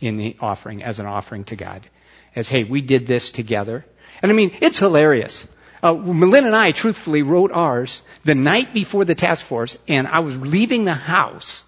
in 0.00 0.16
the 0.16 0.36
offering 0.40 0.82
as 0.82 0.98
an 0.98 1.06
offering 1.06 1.44
to 1.44 1.56
God. 1.56 1.86
As, 2.34 2.48
hey, 2.48 2.64
we 2.64 2.80
did 2.80 3.06
this 3.06 3.30
together. 3.30 3.84
And 4.22 4.32
I 4.32 4.34
mean, 4.34 4.56
it's 4.60 4.78
hilarious. 4.78 5.46
Uh, 5.82 5.94
and 5.94 6.56
I 6.56 6.72
truthfully 6.72 7.22
wrote 7.22 7.52
ours 7.52 8.02
the 8.24 8.34
night 8.34 8.74
before 8.74 9.04
the 9.04 9.14
task 9.14 9.44
force, 9.44 9.78
and 9.88 10.06
I 10.06 10.20
was 10.20 10.36
leaving 10.36 10.84
the 10.84 10.94
house 10.94 11.64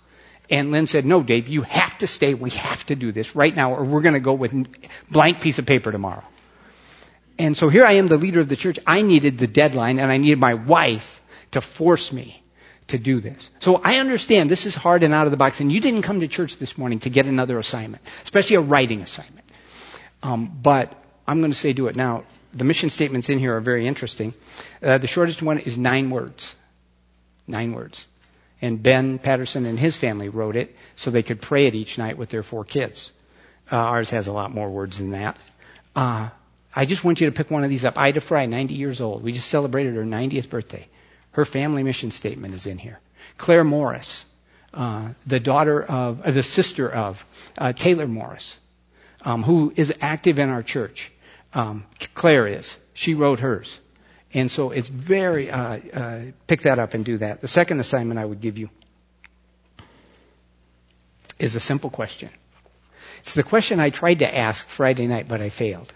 and 0.53 0.71
Lynn 0.71 0.87
said, 0.87 1.07
no, 1.07 1.23
Dave, 1.23 1.49
you 1.49 1.62
have 1.62 1.97
to 1.99 2.07
stay. 2.07 2.35
We 2.35 2.51
have 2.51 2.85
to 2.87 2.95
do 2.95 3.11
this 3.11 3.35
right 3.35 3.57
now 3.57 3.73
or 3.75 3.85
we're 3.85 4.03
going 4.03 4.12
to 4.15 4.21
go 4.21 4.35
with 4.35 4.53
blank 5.11 5.41
piece 5.41 5.59
of 5.59 5.65
paper 5.65 5.91
tomorrow. 5.91 6.23
And 7.38 7.57
so 7.57 7.71
here 7.71 7.87
I 7.87 7.93
am, 7.93 8.07
the 8.07 8.19
leader 8.19 8.38
of 8.41 8.51
the 8.51 8.55
church. 8.57 8.79
I 8.87 9.01
needed 9.01 9.38
the 9.38 9.47
deadline 9.47 9.99
and 9.99 10.12
I 10.12 10.19
needed 10.19 10.38
my 10.38 10.53
wife 10.53 11.23
to 11.53 11.62
force 11.62 12.12
me 12.12 12.43
to 12.88 12.99
do 12.99 13.19
this. 13.21 13.51
So 13.61 13.77
I 13.83 13.97
understand 13.97 14.51
this 14.51 14.67
is 14.67 14.75
hard 14.75 15.03
and 15.05 15.15
out 15.15 15.27
of 15.27 15.31
the 15.31 15.38
box 15.38 15.61
and 15.61 15.73
you 15.73 15.81
didn't 15.81 16.03
come 16.03 16.21
to 16.21 16.29
church 16.29 16.59
this 16.59 16.77
morning 16.77 16.99
to 17.01 17.09
get 17.11 17.25
another 17.25 17.59
assignment, 17.59 18.03
especially 18.23 18.57
a 18.57 18.61
writing 18.61 19.01
assignment. 19.01 19.47
Um, 20.23 20.55
but 20.62 20.93
I'm 21.27 21.41
going 21.41 21.51
to 21.53 21.59
say 21.59 21.73
do 21.73 21.87
it 21.87 21.97
now. 21.97 22.25
The 22.53 22.65
mission 22.65 22.91
statements 22.91 23.31
in 23.31 23.38
here 23.38 23.57
are 23.57 23.61
very 23.61 23.87
interesting. 23.87 24.35
Uh, 24.83 24.99
the 24.99 25.07
shortest 25.07 25.41
one 25.41 25.59
is 25.61 25.79
nine 25.79 26.11
words. 26.11 26.55
Nine 27.47 27.73
words. 27.73 28.07
And 28.62 28.83
Ben 28.83 29.18
Patterson 29.18 29.66
and 29.66 29.79
his 29.79 29.96
family 29.96 30.29
wrote 30.29 30.55
it 30.57 30.75
so 30.94 31.11
they 31.11 31.25
could 31.25 31.40
pray 31.42 31.66
it 31.66 31.75
each 31.75 31.98
night 31.98 32.16
with 32.16 32.31
their 32.31 32.44
four 32.44 32.64
kids. 32.64 33.12
Uh, 33.70 33.77
ours 33.77 34.11
has 34.11 34.29
a 34.29 34.33
lot 34.33 34.53
more 34.55 34.70
words 34.70 34.98
than 34.98 35.11
that. 35.11 35.37
Uh, 35.96 36.29
I 36.75 36.87
just 36.87 37.05
want 37.05 37.20
you 37.20 37.27
to 37.27 37.33
pick 37.33 37.51
one 37.51 37.64
of 37.64 37.70
these 37.70 37.85
up. 37.85 37.98
Ida 37.98 38.20
Fry, 38.20 38.46
90 38.46 38.75
years 38.75 39.01
old. 39.01 39.22
We 39.22 39.33
just 39.33 39.48
celebrated 39.48 39.94
her 39.96 40.05
90th 40.05 40.48
birthday. 40.48 40.87
Her 41.33 41.44
family 41.44 41.83
mission 41.83 42.11
statement 42.11 42.55
is 42.55 42.66
in 42.66 42.79
here. 42.79 43.01
Claire 43.37 43.64
Morris, 43.64 44.25
uh, 44.72 45.09
the 45.27 45.40
daughter 45.40 45.83
of, 45.83 46.22
uh, 46.22 46.31
the 46.31 46.42
sister 46.42 46.88
of 46.90 47.25
uh, 47.59 47.72
Taylor 47.72 48.07
Morris, 48.07 48.59
um, 49.25 49.42
who 49.42 49.72
is 49.77 49.92
active 50.01 50.38
in 50.38 50.48
our 50.48 50.62
church. 50.62 51.12
Um, 51.53 51.85
Claire 52.14 52.46
is. 52.46 52.77
She 52.94 53.14
wrote 53.14 53.40
hers. 53.40 53.81
And 54.35 54.51
so 54.51 54.71
it's 54.71 54.88
very, 54.88 55.51
uh, 55.51 55.79
uh, 55.92 56.21
pick 56.47 56.62
that 56.62 56.79
up 56.79 56.95
and 56.95 57.05
do 57.05 57.18
that. 57.18 57.40
The 57.40 57.49
second 57.49 57.81
assignment 57.81 58.18
I 58.18 58.25
would 58.25 58.40
give 58.40 58.57
you 58.59 58.71
is 61.38 61.55
a 61.55 61.61
simple 61.61 61.90
question. 61.90 62.31
It's 63.21 63.35
the 63.35 63.42
question 63.42 63.79
I 63.79 63.90
tried 63.90 64.21
to 64.21 64.37
ask 64.38 64.66
Friday 64.66 65.07
night, 65.07 65.29
but 65.29 65.40
I 65.40 65.49
failed. 65.51 65.92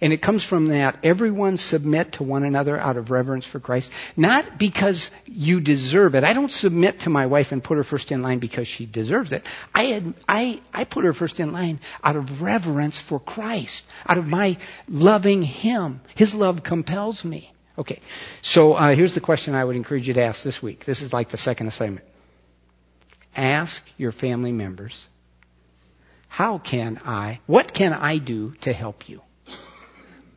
And 0.00 0.12
it 0.12 0.22
comes 0.22 0.44
from 0.44 0.66
that 0.66 0.96
everyone 1.02 1.56
submit 1.56 2.12
to 2.12 2.22
one 2.22 2.44
another 2.44 2.78
out 2.78 2.96
of 2.96 3.10
reverence 3.10 3.46
for 3.46 3.58
Christ. 3.58 3.90
Not 4.16 4.58
because 4.58 5.10
you 5.26 5.60
deserve 5.60 6.14
it. 6.14 6.22
I 6.24 6.32
don't 6.32 6.52
submit 6.52 7.00
to 7.00 7.10
my 7.10 7.26
wife 7.26 7.50
and 7.50 7.62
put 7.62 7.76
her 7.76 7.82
first 7.84 8.12
in 8.12 8.22
line 8.22 8.38
because 8.38 8.68
she 8.68 8.86
deserves 8.86 9.32
it. 9.32 9.44
I, 9.74 9.84
had, 9.84 10.14
I, 10.28 10.60
I 10.72 10.84
put 10.84 11.04
her 11.04 11.12
first 11.12 11.40
in 11.40 11.52
line 11.52 11.80
out 12.04 12.16
of 12.16 12.42
reverence 12.42 12.98
for 13.00 13.18
Christ, 13.18 13.90
out 14.06 14.18
of 14.18 14.28
my 14.28 14.56
loving 14.88 15.42
Him. 15.42 16.00
His 16.14 16.34
love 16.34 16.62
compels 16.62 17.24
me. 17.24 17.52
Okay, 17.76 18.00
so 18.42 18.74
uh, 18.74 18.94
here's 18.94 19.14
the 19.14 19.20
question 19.20 19.54
I 19.54 19.64
would 19.64 19.76
encourage 19.76 20.08
you 20.08 20.14
to 20.14 20.22
ask 20.22 20.42
this 20.42 20.60
week. 20.60 20.84
This 20.84 21.00
is 21.00 21.12
like 21.12 21.28
the 21.28 21.38
second 21.38 21.68
assignment. 21.68 22.04
Ask 23.36 23.84
your 23.96 24.10
family 24.10 24.50
members, 24.50 25.06
how 26.28 26.58
can 26.58 27.00
I, 27.04 27.38
what 27.46 27.72
can 27.72 27.92
I 27.92 28.18
do 28.18 28.54
to 28.62 28.72
help 28.72 29.08
you? 29.08 29.22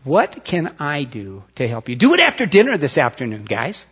What 0.03 0.43
can 0.43 0.75
I 0.79 1.03
do 1.03 1.43
to 1.55 1.67
help 1.67 1.87
you? 1.87 1.95
Do 1.95 2.13
it 2.13 2.19
after 2.19 2.45
dinner 2.45 2.77
this 2.77 2.97
afternoon, 2.97 3.45
guys. 3.45 3.85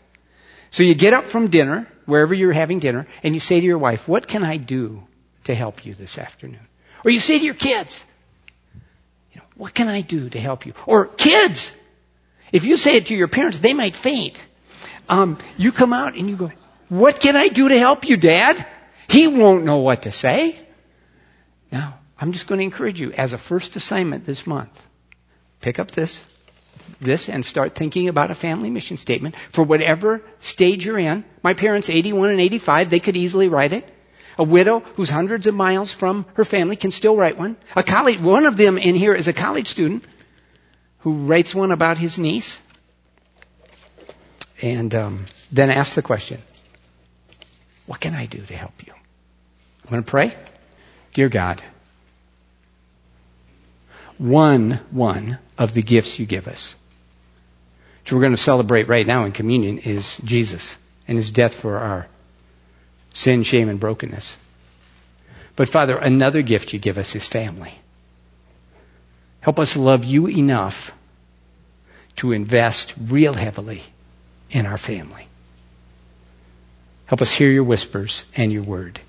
So 0.72 0.84
you 0.84 0.95
get 0.95 1.13
up 1.13 1.26
from 1.26 1.50
dinner, 1.50 1.88
wherever 2.06 2.34
you're 2.34 2.52
having 2.52 2.80
dinner, 2.80 3.08
and 3.24 3.34
you 3.34 3.39
say 3.39 3.60
to 3.60 3.65
your 3.65 3.78
wife, 3.78 4.08
what 4.08 4.28
can 4.28 4.43
I 4.43 4.58
do 4.58 5.04
to 5.45 5.54
help 5.54 5.86
you 5.86 5.93
this 5.93 6.17
afternoon? 6.17 6.65
Or 7.06 7.12
you 7.12 7.19
say 7.19 7.39
to 7.39 7.45
your 7.45 7.54
kids, 7.54 8.04
you 9.34 9.39
know, 9.39 9.48
what 9.56 9.74
can 9.74 9.88
I 9.88 10.02
do 10.02 10.30
to 10.30 10.39
help 10.39 10.65
you? 10.65 10.74
Or 10.86 11.06
kids, 11.06 11.74
if 12.52 12.65
you 12.65 12.78
say 12.78 12.95
it 12.95 13.08
to 13.08 13.15
your 13.15 13.28
parents, 13.28 13.60
they 13.60 13.74
might 13.74 13.95
faint. 13.95 14.41
Um, 15.08 15.38
you 15.58 15.72
come 15.72 15.93
out 15.93 16.15
and 16.15 16.30
you 16.30 16.36
go, 16.36 16.52
what 16.89 17.19
can 17.19 17.36
I 17.36 17.50
do 17.50 17.69
to 17.69 17.78
help 17.78 18.08
you, 18.08 18.17
dad? 18.17 18.65
He 19.08 19.28
won't 19.28 19.63
know 19.63 19.78
what 19.78 20.04
to 20.04 20.12
say. 20.12 20.60
Now, 21.72 22.00
I'm 22.19 22.32
just 22.32 22.48
going 22.48 22.60
to 22.60 22.63
encourage 22.63 23.00
you 23.00 23.12
as 23.12 23.34
a 23.34 23.38
first 23.38 23.76
assignment 23.76 24.26
this 24.26 24.45
month 24.45 24.86
pick 25.62 25.80
up 25.80 25.91
this, 25.91 26.26
this 27.02 27.30
and 27.30 27.45
start 27.45 27.76
thinking 27.76 28.08
about 28.08 28.32
a 28.32 28.36
family 28.36 28.69
mission 28.69 28.98
statement 28.98 29.36
for 29.52 29.63
whatever 29.63 30.22
stage 30.39 30.86
you're 30.86 31.00
in. 31.00 31.24
My 31.43 31.54
parents, 31.54 31.89
81 31.89 32.30
and 32.32 32.41
85, 32.41 32.89
they 32.89 33.00
could 33.00 33.17
easily 33.17 33.48
write 33.48 33.74
it. 33.74 33.88
A 34.38 34.43
widow 34.43 34.80
who's 34.95 35.10
hundreds 35.10 35.48
of 35.48 35.54
miles 35.54 35.91
from 35.91 36.26
her 36.36 36.45
family 36.45 36.78
can 36.78 36.91
still 36.91 37.17
write 37.17 37.38
one. 37.38 37.58
A 37.76 37.84
college, 37.84 38.19
one 38.22 38.45
of 38.45 38.56
them 38.56 38.78
in 38.78 38.95
here 38.95 39.13
is 39.13 39.28
a 39.28 39.34
college 39.34 39.67
student 39.67 40.06
who 41.00 41.13
writes 41.13 41.54
one 41.54 41.72
about 41.72 41.98
his 41.98 42.17
niece. 42.17 42.62
And 44.62 44.93
um, 44.95 45.26
then 45.52 45.69
ask 45.69 45.95
the 45.95 46.02
question, 46.02 46.41
what 47.86 48.00
can 48.00 48.13
I 48.13 48.28
do 48.28 48.39
to 48.41 48.56
help 48.56 48.86
you? 48.86 48.93
I'm 48.93 49.89
going 49.89 50.04
to 50.04 50.10
pray. 50.10 50.34
Dear 51.13 51.30
God, 51.30 51.62
one, 54.20 54.80
one 54.92 55.40
of 55.58 55.74
the 55.74 55.82
gifts 55.82 56.20
you 56.20 56.28
give 56.28 56.48
us. 56.48 56.76
Which 58.04 58.14
we're 58.14 58.20
going 58.20 58.34
to 58.34 58.38
celebrate 58.38 58.88
right 58.88 59.08
now 59.08 59.24
in 59.24 59.32
communion 59.32 59.80
is 59.80 60.18
Jesus 60.18 60.78
and 61.08 61.18
his 61.18 61.32
death 61.32 61.56
for 61.56 61.78
our 61.80 62.08
sin, 63.14 63.44
shame, 63.44 63.70
and 63.70 63.80
brokenness. 63.80 64.38
But 65.56 65.70
Father, 65.70 65.98
another 65.98 66.42
gift 66.42 66.74
you 66.74 66.80
give 66.80 66.98
us 66.98 67.16
is 67.16 67.28
family. 67.28 67.74
Help 69.42 69.60
us 69.60 69.76
love 69.76 70.06
you 70.06 70.28
enough 70.28 70.92
to 72.18 72.34
invest 72.34 72.94
real 73.08 73.34
heavily 73.34 73.84
in 74.52 74.66
our 74.66 74.78
family. 74.78 75.28
Help 77.06 77.22
us 77.22 77.32
hear 77.32 77.50
your 77.50 77.64
whispers 77.64 78.26
and 78.36 78.52
your 78.52 78.64
word. 78.64 79.00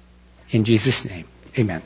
In 0.51 0.65
Jesus' 0.65 1.05
name, 1.05 1.27
amen. 1.59 1.83